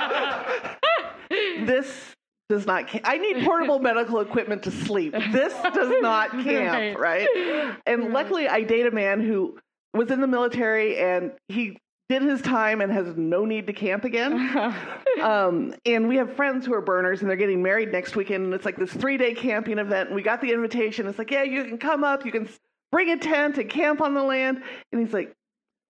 [1.67, 2.15] this
[2.49, 2.89] does not.
[2.89, 5.13] Ca- I need portable medical equipment to sleep.
[5.33, 7.29] This does not camp, right?
[7.87, 9.59] And luckily, I date a man who
[9.95, 11.79] was in the military, and he
[12.09, 14.75] did his time and has no need to camp again.
[15.17, 18.45] Um, and we have friends who are burners and they're getting married next weekend.
[18.45, 20.09] And it's like this three day camping event.
[20.11, 21.07] And we got the invitation.
[21.07, 22.47] It's like, yeah, you can come up, you can
[22.93, 24.63] bring a tent and camp on the land.
[24.93, 25.33] And he's like,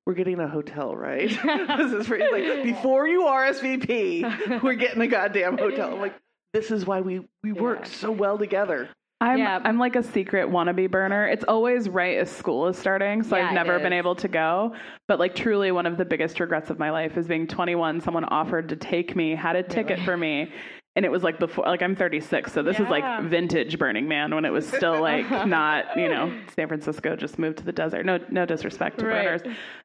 [0.07, 1.29] we're getting a hotel, right?
[1.29, 5.95] this is for, like, before you RSVP, we're getting a goddamn hotel.
[5.95, 6.15] I'm like,
[6.53, 8.89] this is why we, we work so well together.
[9.21, 9.61] I'm Yeah.
[9.65, 11.27] I'm like a secret wannabe burner.
[11.27, 14.75] It's always right as school is starting, so Yeah, I've never been able to go.
[15.09, 18.01] But like truly one of the biggest regrets of my life is being 21.
[18.03, 20.53] Someone offered to take me, had a ticket for me,
[20.97, 24.35] and it was like before like i'm 36 so this is like vintage burning man
[24.35, 28.05] when it was still like not you know san francisco just moved to the desert.
[28.05, 29.25] No no disrespect to Right.
[29.25, 29.43] burners.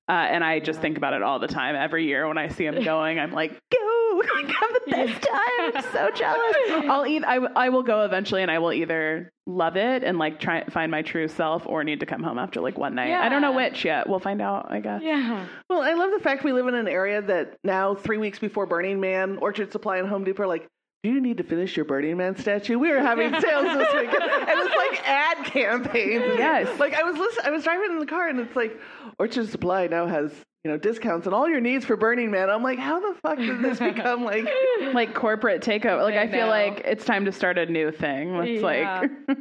[0.10, 1.76] Uh, and i just think about it all the time.
[1.76, 5.72] Every year when i see them going i'm like go like have the best time.
[5.76, 6.56] I'm so jealous.
[6.90, 10.18] I'll eat I, w- I will go eventually and i will either love it and
[10.20, 13.12] like try find my true self or need to come home after like one night.
[13.12, 14.08] I don't know which yet.
[14.08, 15.02] We'll find out i guess.
[15.04, 15.46] Yeah.
[15.70, 18.66] Well, I love the fact we live in an area that now, three weeks before
[18.66, 20.68] Burning Man, Orchard Supply and Home Depot are like,
[21.04, 22.78] do you need to finish your Burning Man statue?
[22.78, 26.24] We were having sales this week, and it's like ad campaigns.
[26.38, 26.80] Yes.
[26.80, 28.80] Like I was listening, I was driving in the car, and it's like
[29.18, 30.32] Orchard Supply now has
[30.64, 32.50] you know discounts and all your needs for Burning Man.
[32.52, 34.46] I'm like, how the fuck did this become like?
[34.94, 36.04] like corporate takeover.
[36.04, 36.48] Like I, I feel know.
[36.50, 38.36] like it's time to start a new thing.
[38.36, 39.00] It's Yeah.
[39.00, 39.12] like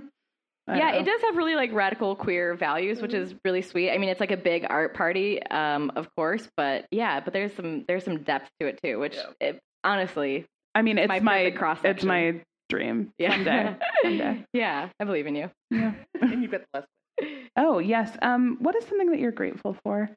[0.68, 3.90] yeah, don't it does have really like radical queer values, which is really sweet.
[3.90, 7.52] I mean, it's like a big art party, um, of course, but yeah, but there's
[7.54, 11.50] some there's some depth to it too, which it, honestly, I mean, it's my my,
[11.50, 11.90] cross-section.
[11.96, 13.12] it's my dream.
[13.18, 13.76] yeah, Someday.
[14.02, 14.44] Someday.
[14.52, 15.50] yeah, I believe in you.
[15.70, 15.92] Yeah.
[16.20, 17.28] and you bet the less.
[17.56, 18.16] Oh yes.
[18.22, 20.08] Um, what is something that you're grateful for?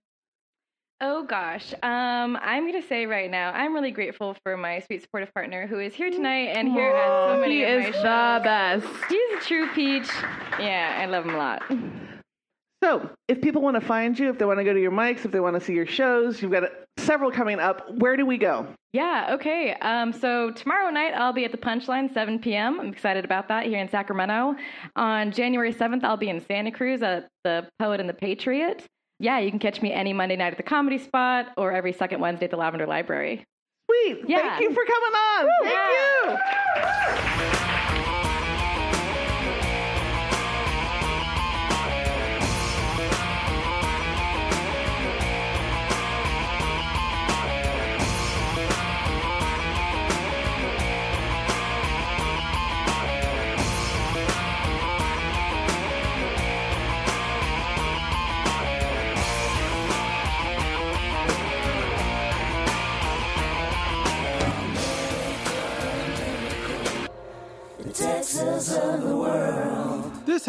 [1.02, 5.34] Oh gosh, um, I'm gonna say right now, I'm really grateful for my sweet supportive
[5.34, 8.40] partner who is here tonight and here at so many he of is my the
[8.40, 8.44] shows.
[8.44, 8.86] best.
[9.10, 10.08] He's a true peach.
[10.60, 11.64] Yeah, I love him a lot.
[12.84, 15.24] So, if people want to find you, if they want to go to your mics,
[15.24, 16.64] if they want to see your shows, you've got
[16.98, 17.90] several coming up.
[17.98, 18.68] Where do we go?
[18.92, 19.74] Yeah, okay.
[19.76, 22.82] Um, so tomorrow night I'll be at the Punchline, 7 p.m.
[22.82, 24.58] I'm excited about that here in Sacramento.
[24.98, 28.86] On January 7th, I'll be in Santa Cruz at the Poet and the Patriot.
[29.18, 32.20] Yeah, you can catch me any Monday night at the Comedy Spot or every second
[32.20, 33.46] Wednesday at the Lavender Library.
[33.90, 34.26] Sweet.
[34.28, 34.58] Yeah.
[34.58, 35.50] Thank you for coming on.
[35.64, 37.63] Thank you.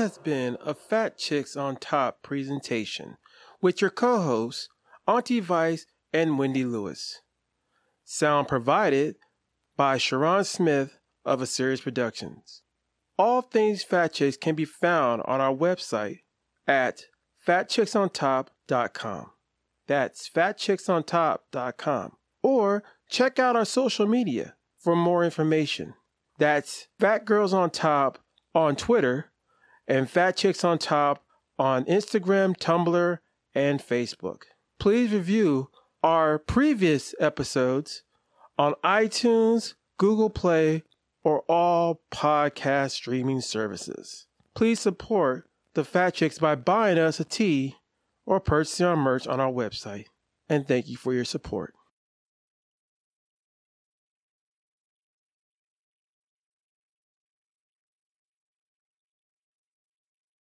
[0.05, 3.17] Has been a Fat Chicks on Top presentation
[3.63, 4.69] with your co hosts,
[5.09, 7.23] Auntie Vice and Wendy Lewis.
[8.05, 9.17] Sound provided
[9.79, 12.61] by Sharon Smith of A Series Productions.
[13.19, 16.19] All things Fat Chicks can be found on our website
[16.69, 17.05] at
[17.49, 19.31] fatchicksontop.com.
[19.87, 22.13] That's fatchicksontop.com.
[22.43, 25.95] Or check out our social media for more information.
[26.39, 28.19] That's Fat Girls on Top
[28.55, 29.31] on Twitter
[29.87, 31.25] and Fat Chicks on Top
[31.59, 33.19] on Instagram, Tumblr,
[33.55, 34.43] and Facebook.
[34.79, 35.71] Please review
[36.03, 38.03] our previous episodes
[38.59, 40.83] on iTunes, Google Play,
[41.23, 44.27] or all podcast streaming services.
[44.55, 47.77] Please support the Fat Chicks by buying us a tea
[48.27, 50.07] or purchasing our merch on our website.
[50.49, 51.75] And thank you for your support.